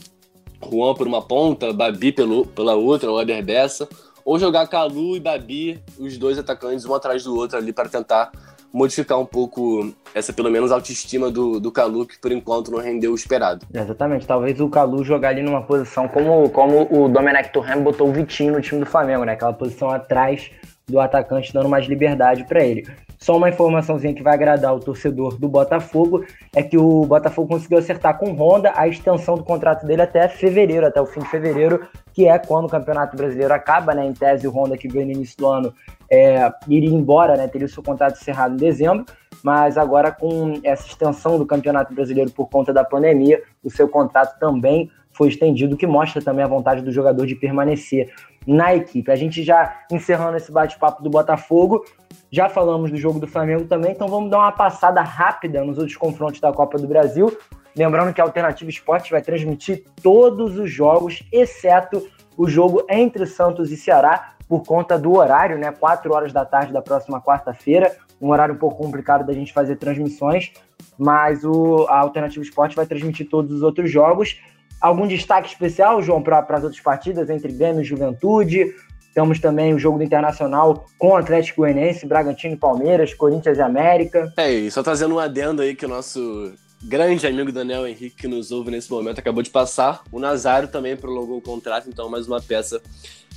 [0.69, 3.87] Juan por uma ponta, Babi pelo, pela outra, o Eder Bessa,
[4.25, 8.33] ou jogar Calu e Babi, os dois atacantes, um atrás do outro ali, para tentar
[8.73, 13.11] modificar um pouco essa, pelo menos, autoestima do, do Calu, que por enquanto não rendeu
[13.11, 13.65] o esperado.
[13.71, 18.11] Exatamente, talvez o Calu jogar ali numa posição como, como o Domenech Torrent botou o
[18.11, 19.33] Vitinho no time do Flamengo, né?
[19.33, 20.49] Aquela posição atrás
[20.87, 22.85] do atacante, dando mais liberdade para ele.
[23.17, 27.77] Só uma informaçãozinha que vai agradar o torcedor do Botafogo é que o Botafogo conseguiu
[27.77, 31.87] acertar com Honda a extensão do contrato dele até fevereiro, até o fim de fevereiro,
[32.13, 34.05] que é quando o Campeonato Brasileiro acaba, né?
[34.05, 35.73] Em tese, o Honda que veio no início do ano
[36.11, 37.47] é, iria embora, né?
[37.47, 39.05] Teria o seu contrato encerrado em dezembro,
[39.41, 44.37] mas agora com essa extensão do Campeonato Brasileiro por conta da pandemia, o seu contrato
[44.37, 48.11] também foi estendido, o que mostra também a vontade do jogador de permanecer
[48.45, 49.11] na equipe.
[49.11, 51.85] A gente já encerrando esse bate-papo do Botafogo,
[52.31, 55.95] já falamos do jogo do Flamengo também, então vamos dar uma passada rápida nos outros
[55.95, 57.35] confrontos da Copa do Brasil.
[57.75, 63.71] Lembrando que a Alternativa Esporte vai transmitir todos os jogos, exceto o jogo entre Santos
[63.71, 65.71] e Ceará, por conta do horário, né?
[65.71, 67.95] 4 horas da tarde da próxima quarta-feira.
[68.21, 70.51] Um horário um pouco complicado da gente fazer transmissões,
[70.97, 74.39] mas o, a Alternativa Esporte vai transmitir todos os outros jogos.
[74.83, 78.75] Algum destaque especial, João, para as outras partidas entre Grêmio e Juventude?
[79.15, 83.61] Temos também o jogo do Internacional com o Atlético Goianiense, Bragantino e Palmeiras, Corinthians e
[83.61, 84.33] América.
[84.35, 86.51] É, e só trazendo um adendo aí que o nosso
[86.83, 90.03] grande amigo Daniel Henrique, que nos ouve nesse momento, acabou de passar.
[90.11, 92.81] O Nazário também prolongou o contrato, então mais uma peça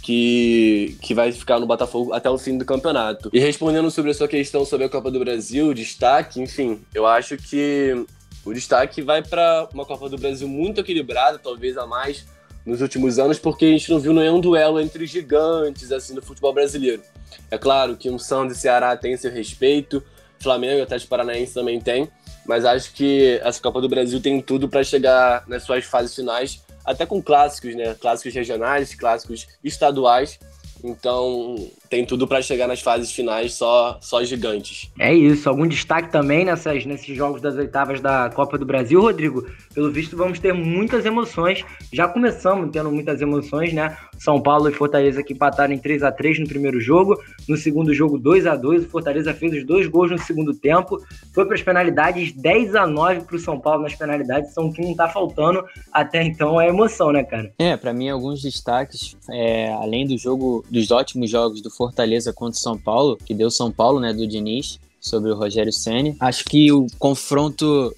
[0.03, 3.31] que, que vai ficar no Botafogo até o fim do campeonato.
[3.33, 7.37] E respondendo sobre a sua questão sobre a Copa do Brasil, destaque, enfim, eu acho
[7.37, 8.05] que
[8.47, 12.25] o destaque vai para uma Copa do Brasil muito equilibrada, talvez a mais
[12.65, 16.53] nos últimos anos, porque a gente não viu nenhum duelo entre gigantes assim no futebol
[16.53, 17.03] brasileiro.
[17.51, 20.03] É claro que um Santos e Ceará tem seu respeito,
[20.39, 22.09] Flamengo e Atlético Paranaense também tem,
[22.47, 26.65] mas acho que essa Copa do Brasil tem tudo para chegar nas suas fases finais,
[26.85, 27.95] até com clássicos, né?
[27.95, 30.39] Clássicos regionais, clássicos estaduais
[30.83, 31.57] então
[31.89, 34.91] tem tudo para chegar nas fases finais só, só gigantes.
[34.99, 35.49] É isso.
[35.49, 39.47] Algum destaque também nessas, nesses jogos das oitavas da Copa do Brasil, Rodrigo?
[39.75, 41.65] Pelo visto, vamos ter muitas emoções.
[41.93, 43.97] Já começamos tendo muitas emoções, né?
[44.19, 47.21] São Paulo e Fortaleza que empataram em 3 a 3 no primeiro jogo.
[47.49, 50.99] No segundo jogo, 2 a 2 O Fortaleza fez os dois gols no segundo tempo.
[51.33, 54.53] Foi para as penalidades, 10 a 9 para o São Paulo nas penalidades.
[54.53, 57.53] São o que não está faltando até então é emoção, né, cara?
[57.59, 62.59] É, para mim, alguns destaques, é, além do jogo dos ótimos jogos do Fortaleza contra
[62.59, 66.17] o São Paulo, que deu São Paulo, né, do Diniz, sobre o Rogério Ceni.
[66.19, 67.95] Acho que o confronto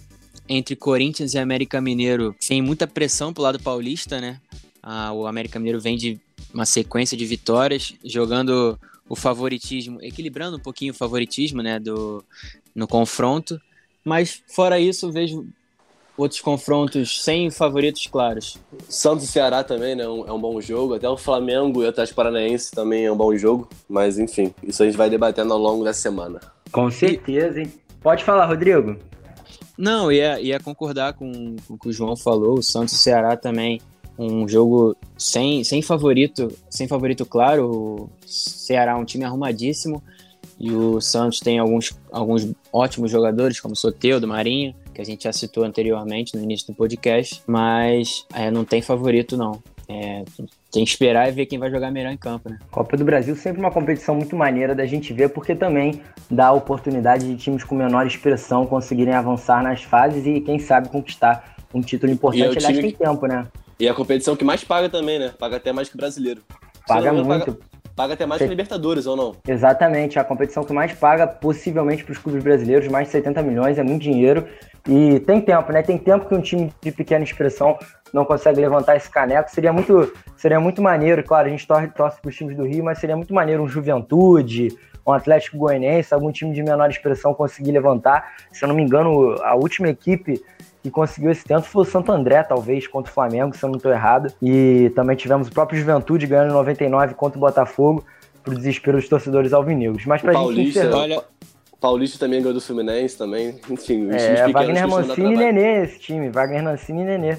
[0.49, 4.41] entre Corinthians e América Mineiro tem muita pressão pro lado paulista, né?
[4.83, 6.19] Ah, o América Mineiro vem de
[6.53, 12.25] uma sequência de vitórias, jogando o favoritismo, equilibrando um pouquinho o favoritismo, né, do,
[12.75, 13.61] no confronto.
[14.05, 15.47] Mas fora isso, vejo
[16.19, 18.59] outros confrontos sem favoritos claros.
[18.89, 20.03] Santos e Ceará também, né?
[20.03, 20.95] É um bom jogo.
[20.95, 23.69] Até o Flamengo e o Atlético Paranaense também é um bom jogo.
[23.89, 26.41] Mas enfim, isso a gente vai debatendo ao longo da semana.
[26.73, 27.73] Com certeza, hein?
[28.01, 28.97] Pode falar, Rodrigo.
[29.77, 32.59] Não, ia, ia concordar com, com o que o João falou.
[32.59, 33.81] O Santos e Ceará também
[34.19, 37.71] um jogo sem, sem favorito, sem favorito claro.
[37.71, 40.03] O Ceará é um time arrumadíssimo
[40.59, 45.33] e o Santos tem alguns, alguns ótimos jogadores, como Soteudo, Marinho que a gente já
[45.33, 49.63] citou anteriormente no início do podcast, mas é, não tem favorito não.
[49.89, 50.25] É,
[50.73, 52.59] tem que esperar e ver quem vai jogar melhor em campo, né?
[52.69, 56.53] Copa do Brasil sempre uma competição muito maneira da gente ver, porque também dá a
[56.53, 61.81] oportunidade de times com menor expressão conseguirem avançar nas fases e, quem sabe, conquistar um
[61.81, 62.59] título importante.
[62.59, 63.47] É Aliás, tem tempo, né?
[63.79, 65.33] E é a competição que mais paga também, né?
[65.39, 66.43] Paga até mais que o brasileiro.
[66.89, 67.29] Paga muito.
[67.29, 67.59] Paga,
[67.99, 69.35] paga, até mais que Libertadores, ou não?
[69.47, 70.21] Exatamente.
[70.21, 73.83] A competição que mais paga, possivelmente, para os clubes brasileiros, mais de 70 milhões, é
[73.83, 74.47] muito dinheiro.
[74.89, 75.83] E tem tempo, né?
[75.83, 77.77] Tem tempo que um time de pequena expressão
[78.15, 79.51] não consegue levantar esse caneco.
[79.51, 82.85] Seria muito, seria muito maneiro, claro, a gente torce, torce para os times do Rio,
[82.85, 84.69] mas seria muito maneiro um Juventude,
[85.05, 88.33] um Atlético Goianiense, algum time de menor expressão conseguir levantar.
[88.53, 90.41] Se eu não me engano, a última equipe
[90.83, 93.77] que conseguiu esse tempo foi o Santo André, talvez, contra o Flamengo, se eu não
[93.77, 94.33] estou errado.
[94.41, 98.05] E também tivemos o próprio Juventude ganhando 99 contra o Botafogo,
[98.43, 100.07] pro desespero dos torcedores alvinegros.
[100.07, 101.03] Mas pra Paulista, gente encerrar...
[101.03, 101.25] olha,
[101.81, 103.61] Paulista também ganhou do Fluminense também.
[103.71, 106.31] Enfim, os é, Wagner Mancini e Nenê esse time.
[106.31, 107.39] Wagner Mancini e Nenê.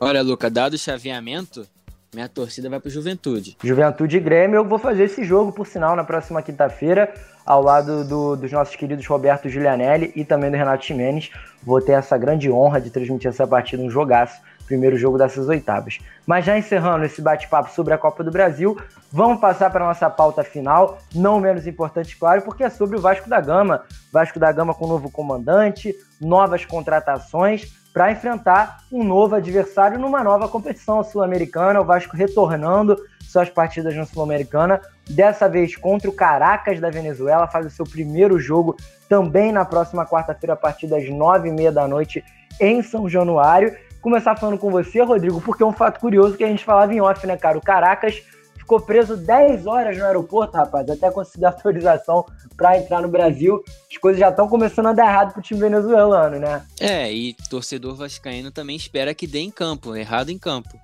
[0.00, 1.66] Olha, Luca, dado o chaveamento,
[2.12, 3.56] minha torcida vai pro Juventude.
[3.62, 7.12] Juventude e Grêmio, eu vou fazer esse jogo, por sinal, na próxima quinta-feira,
[7.44, 11.30] ao lado do, dos nossos queridos Roberto Giulianelli e também do Renato Ximenes.
[11.62, 15.98] Vou ter essa grande honra de transmitir essa partida, um jogaço primeiro jogo dessas oitavas.
[16.26, 18.78] Mas já encerrando esse bate-papo sobre a Copa do Brasil,
[19.10, 23.28] vamos passar para nossa pauta final, não menos importante, claro, porque é sobre o Vasco
[23.28, 23.82] da Gama.
[24.12, 30.48] Vasco da Gama com novo comandante, novas contratações para enfrentar um novo adversário numa nova
[30.48, 31.80] competição sul-americana.
[31.80, 34.80] O Vasco retornando suas partidas na Sul-Americana.
[35.10, 38.76] Dessa vez contra o Caracas da Venezuela, faz o seu primeiro jogo
[39.08, 42.24] também na próxima quarta-feira, a partir das nove e meia da noite,
[42.60, 43.76] em São Januário.
[44.00, 47.00] Começar falando com você, Rodrigo, porque é um fato curioso que a gente falava em
[47.00, 47.58] off, né, cara?
[47.58, 48.22] O Caracas
[48.68, 53.64] ficou preso 10 horas no aeroporto, rapaz, até conseguir autorização para entrar no Brasil.
[53.90, 56.62] As coisas já estão começando a dar errado pro time venezuelano, né?
[56.78, 60.78] É, e torcedor vascaíno também espera que dê em campo, errado em campo.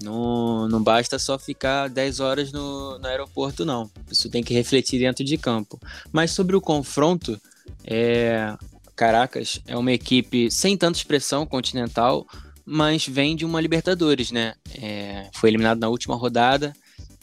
[0.00, 3.90] Não, não basta só ficar 10 horas no, no aeroporto, não.
[4.10, 5.80] Isso tem que refletir dentro de campo.
[6.12, 7.40] Mas sobre o confronto,
[7.84, 8.54] é,
[8.94, 12.26] Caracas é uma equipe sem tanta expressão continental,
[12.64, 14.54] mas vem de uma Libertadores, né?
[14.80, 16.72] É, foi eliminado na última rodada,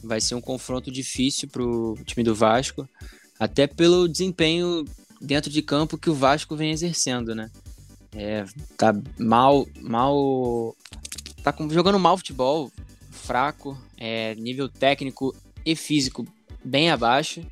[0.03, 2.87] vai ser um confronto difícil para o time do Vasco,
[3.39, 4.85] até pelo desempenho
[5.21, 7.49] dentro de campo que o Vasco vem exercendo, né?
[8.13, 8.43] É,
[8.77, 10.75] tá mal, mal,
[11.43, 12.71] tá jogando mal futebol,
[13.09, 15.35] fraco, é, nível técnico
[15.65, 16.27] e físico
[16.63, 17.45] bem abaixo.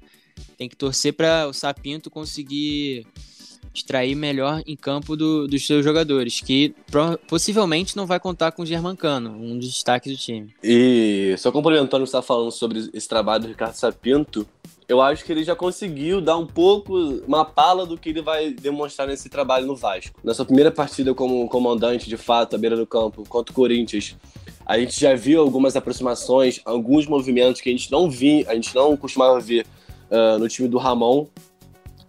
[0.58, 3.06] Tem que torcer para o Sapinto conseguir
[3.74, 6.74] extrair melhor em campo do, dos seus jogadores, que
[7.28, 10.54] possivelmente não vai contar com o Germancano, um dos destaques do time.
[10.64, 14.48] E só complementando o que você está falando sobre esse trabalho do Ricardo Sapinto,
[14.88, 16.98] eu acho que ele já conseguiu dar um pouco,
[17.28, 20.20] uma pala do que ele vai demonstrar nesse trabalho no Vasco.
[20.24, 24.16] Na sua primeira partida como comandante, de fato, à beira do campo, contra o Corinthians,
[24.66, 28.74] a gente já viu algumas aproximações, alguns movimentos que a gente não via, a gente
[28.74, 29.66] não costumava ver
[30.10, 31.28] uh, no time do Ramon,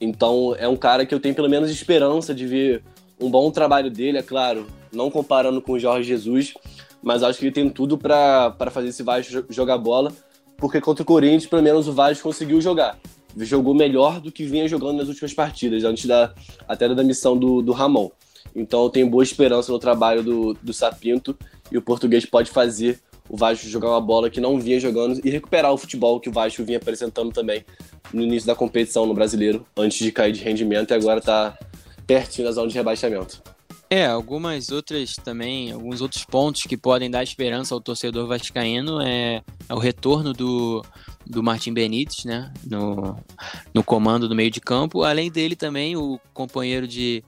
[0.00, 2.82] então é um cara que eu tenho pelo menos esperança de ver
[3.20, 6.54] um bom trabalho dele, é claro, não comparando com o Jorge Jesus,
[7.02, 10.12] mas acho que ele tem tudo para fazer esse Vasco jogar bola,
[10.56, 12.98] porque contra o Corinthians, pelo menos o Vasco conseguiu jogar.
[13.36, 16.34] Jogou melhor do que vinha jogando nas últimas partidas, antes da,
[16.66, 18.10] até da missão do, do Ramon.
[18.54, 21.36] Então eu tenho boa esperança no trabalho do, do Sapinto
[21.70, 23.00] e o português pode fazer
[23.30, 26.32] o Vasco jogar uma bola que não vinha jogando e recuperar o futebol que o
[26.32, 27.64] Vasco vinha apresentando também
[28.12, 31.56] no início da competição no brasileiro, antes de cair de rendimento e agora está
[32.08, 33.40] pertinho da zona de rebaixamento.
[33.88, 39.42] É, algumas outras também, alguns outros pontos que podem dar esperança ao torcedor vascaíno é,
[39.68, 40.84] é o retorno do,
[41.24, 43.16] do Martin Benítez, né, no,
[43.72, 45.04] no comando do meio de campo.
[45.04, 47.22] Além dele também o companheiro de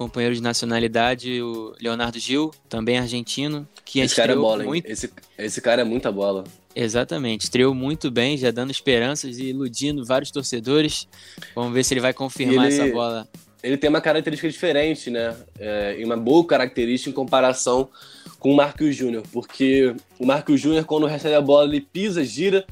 [0.00, 4.86] companheiro de nacionalidade, o Leonardo Gil, também argentino, que esse cara é bola, muito...
[4.86, 6.44] Esse, esse cara é muita bola.
[6.74, 11.06] Exatamente, estreou muito bem, já dando esperanças e iludindo vários torcedores.
[11.54, 13.28] Vamos ver se ele vai confirmar ele, essa bola.
[13.62, 15.36] Ele tem uma característica diferente, né?
[15.58, 17.90] É, uma boa característica em comparação
[18.38, 22.64] com o Marcos Júnior, porque o Marcos Júnior, quando recebe a bola, ele pisa, gira,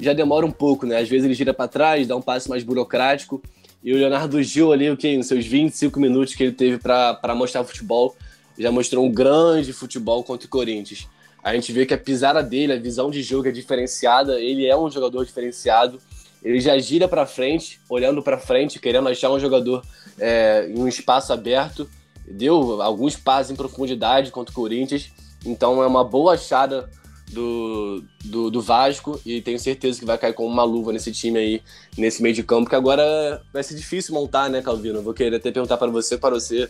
[0.00, 0.98] já demora um pouco, né?
[0.98, 3.40] Às vezes ele gira para trás, dá um passe mais burocrático.
[3.82, 7.34] E o Leonardo Gil ali, o que, nos seus 25 minutos que ele teve para
[7.34, 8.16] mostrar futebol,
[8.58, 11.08] já mostrou um grande futebol contra o Corinthians.
[11.42, 14.76] A gente vê que a pisada dele, a visão de jogo é diferenciada, ele é
[14.76, 16.00] um jogador diferenciado.
[16.42, 19.84] Ele já gira para frente, olhando para frente, querendo achar um jogador
[20.18, 21.88] é, em um espaço aberto.
[22.26, 25.10] Deu alguns passos em profundidade contra o Corinthians.
[25.44, 26.88] Então é uma boa achada
[27.32, 31.38] do, do, do, Vasco e tenho certeza que vai cair com uma luva nesse time
[31.38, 31.62] aí,
[31.96, 35.02] nesse meio de campo, que agora vai ser difícil montar, né, Calvino?
[35.02, 36.68] Vou querer até perguntar para você, para você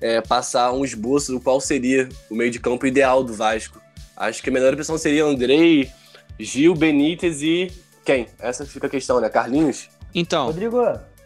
[0.00, 3.80] é, passar um esboço do qual seria o meio de campo ideal do Vasco.
[4.16, 5.90] Acho que a melhor opção seria Andrei,
[6.38, 7.70] Gil, Benítez e
[8.04, 8.28] quem?
[8.38, 9.28] Essa fica a questão, né?
[9.28, 9.88] Carlinhos?
[10.14, 10.46] Então.
[10.46, 10.78] Rodrigo.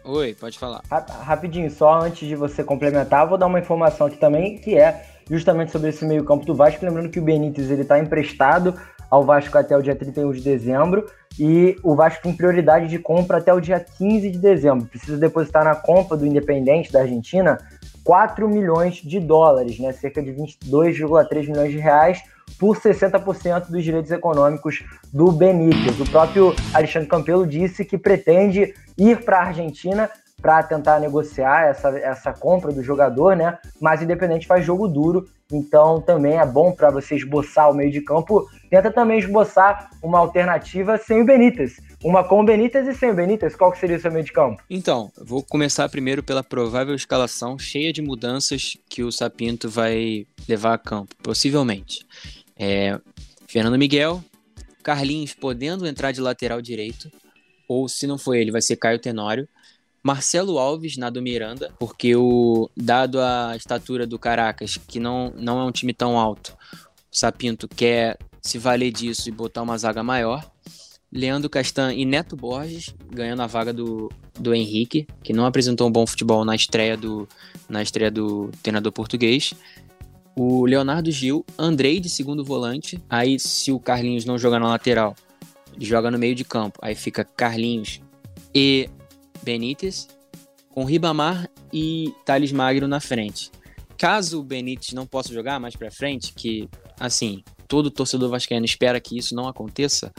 [0.05, 0.83] Oi, pode falar.
[1.23, 5.71] Rapidinho, só antes de você complementar, vou dar uma informação aqui também, que é justamente
[5.71, 6.85] sobre esse meio-campo do Vasco.
[6.85, 8.75] Lembrando que o Benítez ele está emprestado
[9.11, 11.07] ao Vasco até o dia 31 de dezembro
[11.39, 14.87] e o Vasco tem prioridade de compra até o dia 15 de dezembro.
[14.87, 17.59] Precisa depositar na compra do Independente da Argentina
[18.03, 19.93] 4 milhões de dólares, né?
[19.93, 22.23] cerca de 22,3 milhões de reais
[22.59, 25.99] por 60% dos direitos econômicos do Benítez.
[26.01, 31.89] O próprio Alexandre Campelo disse que pretende ir para a Argentina para tentar negociar essa,
[31.99, 33.59] essa compra do jogador, né?
[33.81, 38.01] Mas Independente faz jogo duro, então também é bom para você esboçar o meio de
[38.01, 38.49] campo.
[38.71, 41.81] Tenta também esboçar uma alternativa sem o Benítez.
[42.03, 44.63] Uma com o Benítez e sem o Benítez, qual seria o seu meio de campo?
[44.71, 50.75] Então, vou começar primeiro pela provável escalação cheia de mudanças que o Sapinto vai levar
[50.75, 52.07] a campo, possivelmente.
[52.63, 53.01] É,
[53.47, 54.23] Fernando Miguel,
[54.83, 57.11] Carlinhos podendo entrar de lateral direito,
[57.67, 59.49] ou se não for ele, vai ser Caio Tenório.
[60.03, 65.59] Marcelo Alves na do Miranda, porque o dado a estatura do Caracas, que não, não
[65.59, 66.55] é um time tão alto,
[67.11, 70.51] o Sapinto quer se valer disso e botar uma zaga maior.
[71.13, 75.93] Leandro Castan e Neto Borges ganhando a vaga do, do Henrique, que não apresentou um
[75.93, 77.29] bom futebol na estreia do,
[77.69, 79.53] na estreia do treinador português.
[80.43, 82.99] O Leonardo Gil, Andrei de segundo volante.
[83.11, 85.15] Aí, se o Carlinhos não jogar na lateral,
[85.79, 86.79] joga no meio de campo.
[86.81, 88.01] Aí fica Carlinhos
[88.55, 88.89] e
[89.43, 90.09] Benítez,
[90.71, 93.51] com Ribamar e Thales Magno na frente.
[93.99, 96.67] Caso o Benítez não possa jogar mais para frente, que
[96.99, 100.11] assim, todo torcedor vascaíno espera que isso não aconteça,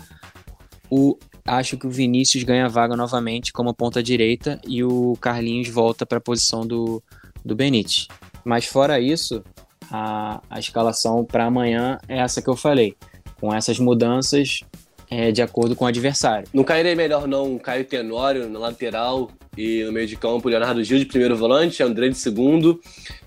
[0.87, 6.05] o acho que o Vinícius ganha vaga novamente como ponta direita e o Carlinhos volta
[6.05, 7.01] para a posição do,
[7.43, 8.07] do Benítez.
[8.45, 9.43] Mas fora isso,
[9.91, 12.95] a, a escalação para amanhã é essa que eu falei,
[13.39, 14.61] com essas mudanças
[15.09, 16.47] é, de acordo com o adversário.
[16.53, 20.97] Não cairia melhor não Caio Tenório na lateral e no meio de campo Leonardo Gil
[20.97, 22.79] de primeiro volante, André de segundo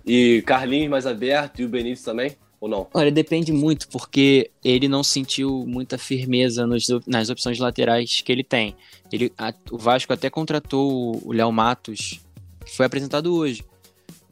[0.07, 2.33] e Carlinhos mais aberto e o Benítez também?
[2.59, 2.87] Ou não?
[2.95, 8.43] Olha, depende muito, porque ele não sentiu muita firmeza nos, nas opções laterais que ele
[8.43, 8.75] tem.
[9.13, 12.21] Ele, a, o Vasco até contratou o Léo Matos,
[12.65, 13.63] que foi apresentado hoje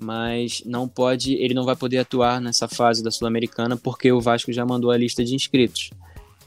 [0.03, 4.53] mas não pode, ele não vai poder atuar nessa fase da Sul-Americana porque o Vasco
[4.53, 5.91] já mandou a lista de inscritos.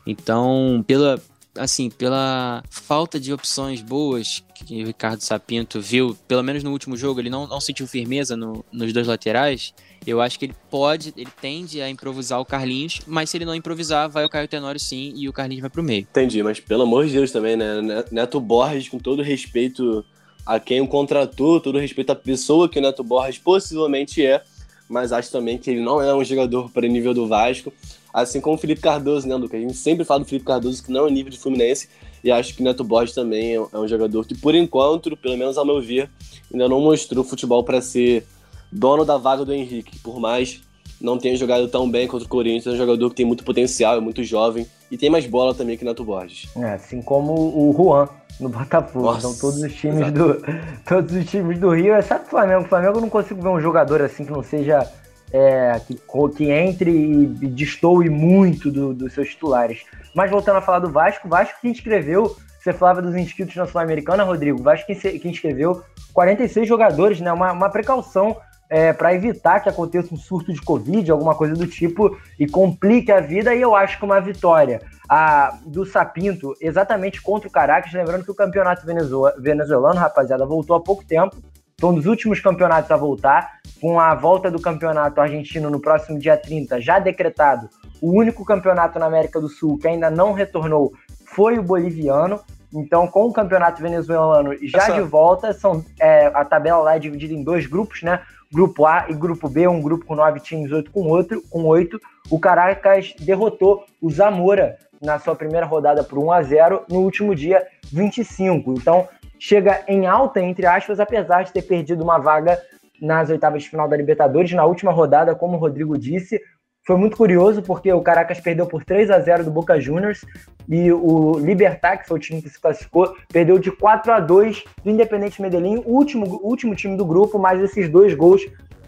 [0.05, 1.19] Então, pela
[1.57, 6.97] assim, pela falta de opções boas que o Ricardo Sapinto viu, pelo menos no último
[6.97, 9.73] jogo, ele não, não sentiu firmeza no, nos dois laterais.
[10.05, 13.55] Eu acho que ele pode, ele tende a improvisar o Carlinhos, mas se ele não
[13.55, 16.01] improvisar, vai o Caio Tenório sim e o Carlinhos vai pro meio.
[16.01, 18.03] Entendi, mas pelo amor de Deus também, né?
[18.11, 20.05] Neto Borges, com todo respeito
[20.45, 24.41] a quem o contratou, todo respeito à pessoa que o Neto Borges possivelmente é,
[24.87, 27.73] mas acho também que ele não é um jogador para nível do Vasco,
[28.13, 29.59] assim como o Felipe Cardoso, né, Lucas?
[29.59, 31.89] A gente sempre fala do Felipe Cardoso que não é nível de Fluminense,
[32.23, 35.65] e acho que Neto Borges também é um jogador que, por enquanto, pelo menos ao
[35.65, 36.09] meu ver,
[36.51, 38.25] ainda não mostrou futebol para ser
[38.71, 40.61] dono da vaga do Henrique, por mais
[41.05, 43.97] não tenha jogado tão bem contra o Corinthians, é um jogador que tem muito potencial,
[43.97, 46.49] é muito jovem e tem mais bola também que Neto Borges.
[46.57, 49.05] É, assim como o Juan, no Botafogo.
[49.05, 50.41] Nossa, então todos os times do
[50.85, 52.63] todos os times do Rio, exceto o Flamengo.
[52.63, 54.89] O Flamengo eu não consigo ver um jogador assim que não seja
[55.31, 55.99] é, que,
[56.35, 59.83] que entre e, destoe muito do, dos seus titulares.
[60.13, 63.67] Mas voltando a falar do Vasco, o Vasco que inscreveu, você falava dos inscritos na
[63.67, 65.83] Sul-Americana, Rodrigo, o Vasco que, que inscreveu
[66.13, 67.31] 46 jogadores, né?
[67.31, 68.37] Uma, uma precaução
[68.69, 73.11] é, para evitar que aconteça um surto de Covid, alguma coisa do tipo, e complique
[73.11, 74.81] a vida, e eu acho que uma vitória.
[75.07, 80.81] A, do Sapinto exatamente contra o Caracas, lembrando que o campeonato venezuelano, rapaziada, voltou há
[80.81, 81.35] pouco tempo,
[81.79, 86.17] foi um dos últimos campeonatos a voltar, com a volta do campeonato argentino no próximo
[86.17, 87.69] dia 30, já decretado,
[88.01, 90.93] o único campeonato na América do Sul que ainda não retornou
[91.25, 92.39] foi o boliviano,
[92.73, 94.93] então, com o campeonato venezuelano já Essa...
[94.93, 98.21] de volta, são, é, a tabela lá é dividida em dois grupos, né?
[98.55, 101.99] Grupo A e Grupo B, um grupo com nove times, outro com outro, com oito.
[102.31, 107.35] O Caracas derrotou o Zamora na sua primeira rodada por 1 a 0 no último
[107.35, 108.71] dia 25.
[108.71, 112.57] Então, chega em alta, entre aspas, apesar de ter perdido uma vaga
[113.01, 114.53] nas oitavas de final da Libertadores.
[114.53, 116.39] Na última rodada, como o Rodrigo disse,
[116.85, 120.23] foi muito curioso porque o Caracas perdeu por 3 a 0 do Boca Juniors
[120.69, 124.63] e o Libertar, que foi o time que se classificou, perdeu de 4 a 2
[124.83, 128.45] do Independente Medellín, último, último time do grupo, mas esses dois gols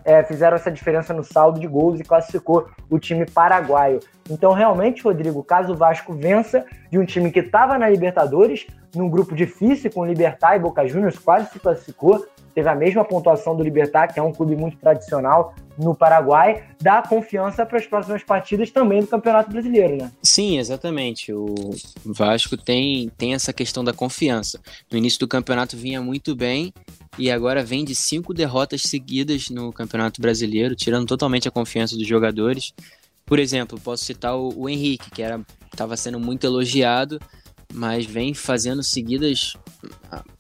[0.08, 4.00] é, fizeram essa diferença no saldo de gols e classificou o time paraguaio.
[4.30, 9.10] Então, realmente, Rodrigo, caso o Vasco vença de um time que estava na Libertadores, num
[9.10, 13.54] grupo difícil com o Libertar e Boca Juniors, quase se classificou, teve a mesma pontuação
[13.54, 18.24] do Libertar, que é um clube muito tradicional no Paraguai, dá confiança para as próximas
[18.24, 20.12] partidas também do Campeonato Brasileiro, né?
[20.24, 21.34] Sim, exatamente.
[21.34, 21.54] O
[22.06, 24.60] Vasco tem, tem essa questão da confiança.
[24.90, 26.74] No início do campeonato vinha muito bem
[27.18, 32.08] e agora vem de cinco derrotas seguidas no Campeonato Brasileiro, tirando totalmente a confiança dos
[32.08, 32.74] jogadores.
[33.26, 35.22] Por exemplo, posso citar o, o Henrique, que
[35.72, 37.20] estava sendo muito elogiado,
[37.74, 39.54] mas vem fazendo seguidas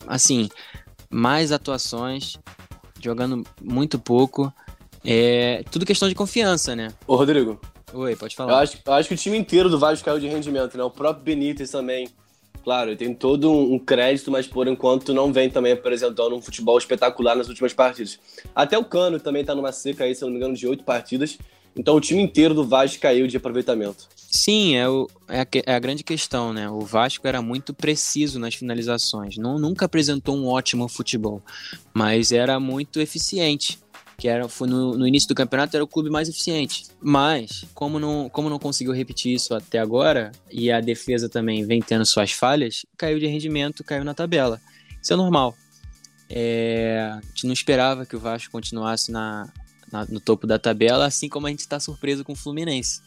[0.06, 0.50] assim
[1.10, 2.38] mais atuações,
[3.02, 4.54] jogando muito pouco.
[5.04, 6.94] É tudo questão de confiança, né?
[7.06, 7.60] Ô, Rodrigo.
[7.94, 8.52] Oi, pode falar.
[8.52, 10.84] Eu acho, eu acho que o time inteiro do Vasco caiu de rendimento, né?
[10.84, 12.10] O próprio Benítez também.
[12.68, 17.34] Claro, tem todo um crédito, mas por enquanto não vem também apresentando um futebol espetacular
[17.34, 18.20] nas últimas partidas.
[18.54, 21.38] Até o Cano também tá numa seca aí, se não me engano, de oito partidas.
[21.78, 24.10] Então o time inteiro do Vasco caiu de aproveitamento.
[24.30, 26.70] Sim, é, o, é, a, é a grande questão, né?
[26.70, 29.38] O Vasco era muito preciso nas finalizações.
[29.38, 31.42] Não, nunca apresentou um ótimo futebol,
[31.94, 33.80] mas era muito eficiente.
[34.18, 36.86] Que era, foi no, no início do campeonato era o clube mais eficiente.
[37.00, 41.82] Mas, como não, como não conseguiu repetir isso até agora, e a defesa também vem
[41.82, 44.60] tendo suas falhas, caiu de rendimento, caiu na tabela.
[45.02, 45.56] Isso é normal.
[46.30, 49.52] É, a gente não esperava que o Vasco continuasse na,
[49.92, 53.02] na, no topo da tabela, assim como a gente está surpreso com o Fluminense.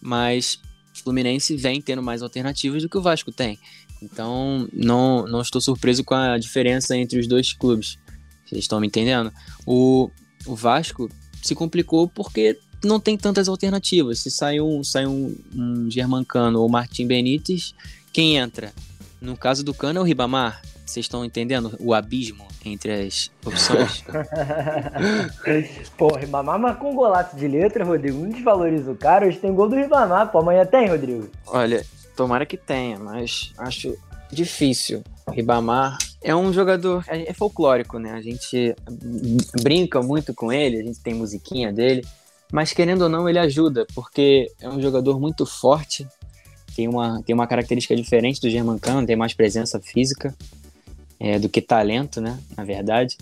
[0.00, 0.60] Mas
[0.94, 3.58] o Fluminense vem tendo mais alternativas do que o Vasco tem.
[4.02, 7.98] Então, não, não estou surpreso com a diferença entre os dois clubes.
[8.46, 9.32] Vocês estão me entendendo?
[9.66, 10.10] O,
[10.46, 11.08] o Vasco
[11.42, 14.20] se complicou porque não tem tantas alternativas.
[14.20, 17.74] Se sai um, sai um, um Germancano ou Martim Benítez,
[18.12, 18.72] quem entra?
[19.20, 20.62] No caso do Cano é o Ribamar.
[20.84, 24.02] Vocês estão entendendo o abismo entre as opções?
[25.96, 28.18] pô, Ribamar marcou um golaço de letra, Rodrigo.
[28.18, 29.26] Não desvaloriza o cara.
[29.26, 30.32] Hoje tem gol do Ribamar.
[30.32, 31.30] Pô, amanhã tem, Rodrigo?
[31.46, 31.86] Olha,
[32.16, 33.96] tomara que tenha, mas acho
[34.32, 35.04] difícil.
[35.26, 38.12] O Ribamar é um jogador é folclórico, né?
[38.12, 38.74] A gente
[39.62, 42.04] brinca muito com ele, a gente tem musiquinha dele,
[42.52, 46.06] mas querendo ou não, ele ajuda, porque é um jogador muito forte,
[46.76, 50.34] tem uma, tem uma característica diferente do Germancano, tem mais presença física
[51.18, 52.38] é, do que talento, né?
[52.56, 53.16] Na verdade.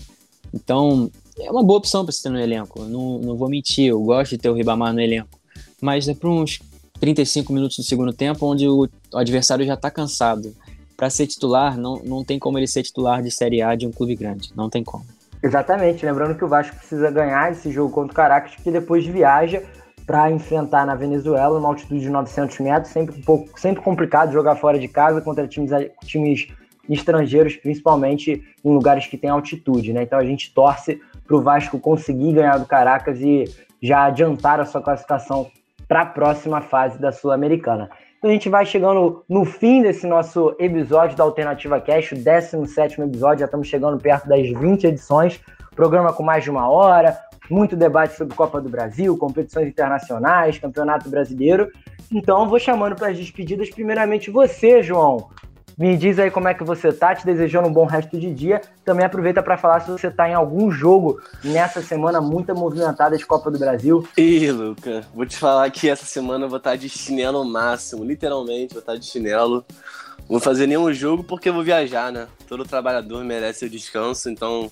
[0.52, 2.84] Então, é uma boa opção para você ter no elenco.
[2.84, 5.38] não, não vou mentir, eu gosto de ter o Ribamar no elenco.
[5.80, 6.60] Mas é para uns
[6.98, 10.54] 35 minutos do segundo tempo, onde o adversário já está cansado
[10.98, 13.92] para ser titular, não, não tem como ele ser titular de Série A de um
[13.92, 14.52] clube grande.
[14.56, 15.06] Não tem como.
[15.40, 16.04] Exatamente.
[16.04, 19.62] Lembrando que o Vasco precisa ganhar esse jogo contra o Caracas, que depois viaja
[20.04, 22.92] para enfrentar na Venezuela, uma altitude de 900 metros.
[22.92, 25.70] Sempre, um pouco, sempre complicado jogar fora de casa contra times,
[26.04, 26.48] times
[26.90, 29.92] estrangeiros, principalmente em lugares que tem altitude.
[29.92, 30.02] Né?
[30.02, 33.44] Então a gente torce para o Vasco conseguir ganhar do Caracas e
[33.80, 35.48] já adiantar a sua classificação
[35.86, 37.88] para a próxima fase da Sul-Americana.
[38.18, 43.00] Então a gente vai chegando no fim desse nosso episódio da Alternativa Cash, o 17
[43.00, 45.40] episódio, já estamos chegando perto das 20 edições.
[45.76, 47.16] Programa com mais de uma hora,
[47.48, 51.70] muito debate sobre Copa do Brasil, competições internacionais, Campeonato Brasileiro.
[52.12, 55.30] Então vou chamando para as despedidas, primeiramente você, João.
[55.78, 58.60] Me diz aí como é que você tá, te desejando um bom resto de dia.
[58.84, 63.24] Também aproveita para falar se você tá em algum jogo nessa semana muito movimentada de
[63.24, 64.04] Copa do Brasil.
[64.16, 68.04] Ih, Luca, vou te falar que essa semana eu vou estar tá de chinelo máximo,
[68.04, 69.64] literalmente vou estar tá de chinelo.
[70.18, 72.26] Não vou fazer nenhum jogo porque eu vou viajar, né?
[72.48, 74.68] Todo trabalhador merece o descanso, então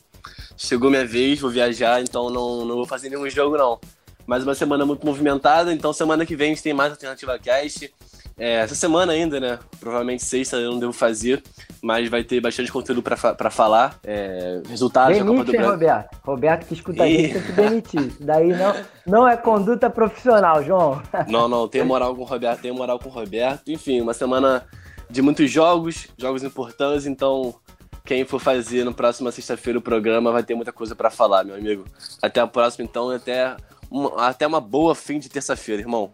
[0.57, 3.79] chegou minha vez, vou viajar, então não, não vou fazer nenhum jogo não.
[4.27, 7.95] Mais uma semana muito movimentada, então semana que vem a gente tem mais Alternativa Cast.
[8.39, 9.59] É, essa semana ainda, né?
[9.81, 11.43] Provavelmente sexta eu não devo fazer,
[11.83, 13.99] mas vai ter bastante conteúdo para falar.
[14.05, 15.71] É, resultados Demite, da Copa do Brasil.
[15.71, 16.19] Roberto.
[16.23, 17.17] Roberto que escuta e...
[17.17, 18.13] gente tem que demitir.
[18.21, 18.75] Daí não,
[19.07, 21.03] não é conduta profissional, João.
[21.29, 23.71] Não, não, tem moral com o Roberto, tem moral com o Roberto.
[23.71, 24.65] Enfim, uma semana
[25.09, 27.55] de muitos jogos, jogos importantes, então
[28.05, 31.57] quem for fazer no próximo sexta-feira o programa vai ter muita coisa para falar, meu
[31.57, 31.85] amigo.
[32.23, 33.57] Até a próxima, então, até
[33.91, 36.13] uma, até uma boa fim de terça-feira, irmão.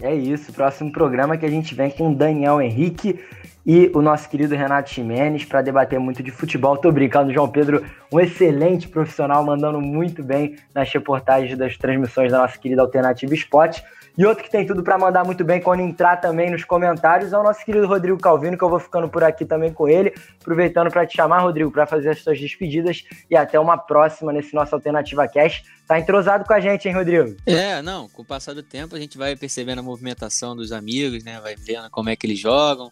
[0.00, 3.18] É isso, próximo programa que a gente vem com Daniel Henrique
[3.66, 6.76] e o nosso querido Renato Ximenes para debater muito de futebol.
[6.76, 12.38] Tô brincando, João Pedro, um excelente profissional, mandando muito bem nas reportagens das transmissões da
[12.38, 13.82] nossa querida Alternativa Esporte.
[14.18, 17.38] E outro que tem tudo para mandar muito bem quando entrar também nos comentários é
[17.38, 20.12] o nosso querido Rodrigo Calvino, que eu vou ficando por aqui também com ele.
[20.40, 24.52] Aproveitando para te chamar, Rodrigo, para fazer as suas despedidas e até uma próxima nesse
[24.52, 25.62] nosso Alternativa Cash.
[25.86, 27.36] Tá entrosado com a gente, hein, Rodrigo?
[27.46, 31.22] É, não, com o passar do tempo a gente vai percebendo a movimentação dos amigos,
[31.22, 31.40] né?
[31.40, 32.90] Vai vendo como é que eles jogam.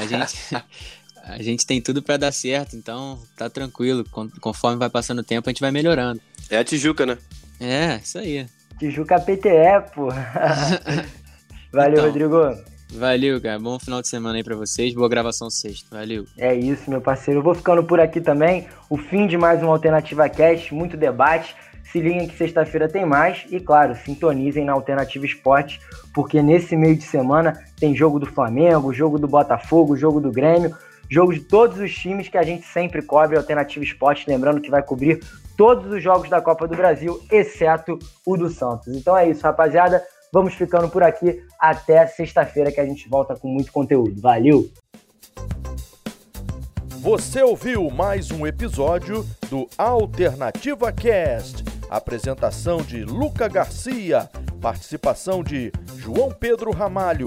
[0.00, 0.38] A gente,
[1.24, 4.04] a gente tem tudo para dar certo, então tá tranquilo.
[4.40, 6.20] Conforme vai passando o tempo, a gente vai melhorando.
[6.48, 7.18] É a Tijuca, né?
[7.58, 8.46] É, isso aí.
[8.78, 10.08] Tijuca PTE, pô.
[11.72, 12.72] Valeu, então, Rodrigo.
[12.92, 13.58] Valeu, cara.
[13.58, 14.94] Bom final de semana aí pra vocês.
[14.94, 15.96] Boa gravação sexta.
[15.96, 16.26] Valeu.
[16.36, 17.40] É isso, meu parceiro.
[17.40, 18.66] Eu vou ficando por aqui também.
[18.90, 21.56] O fim de mais uma Alternativa Cast, muito debate.
[21.90, 23.46] Se liguem que sexta-feira tem mais.
[23.50, 25.80] E claro, sintonizem na Alternativa Esporte,
[26.14, 30.76] porque nesse meio de semana tem jogo do Flamengo, jogo do Botafogo, jogo do Grêmio,
[31.10, 34.28] jogo de todos os times que a gente sempre cobre Alternativa Esporte.
[34.28, 35.20] Lembrando que vai cobrir
[35.56, 38.88] todos os jogos da Copa do Brasil, exceto o do Santos.
[38.88, 40.02] Então é isso, rapaziada.
[40.32, 44.20] Vamos ficando por aqui até sexta-feira que a gente volta com muito conteúdo.
[44.20, 44.70] Valeu!
[47.02, 51.64] Você ouviu mais um episódio do Alternativa Cast.
[51.90, 54.30] Apresentação de Luca Garcia,
[54.60, 57.26] participação de João Pedro Ramalho,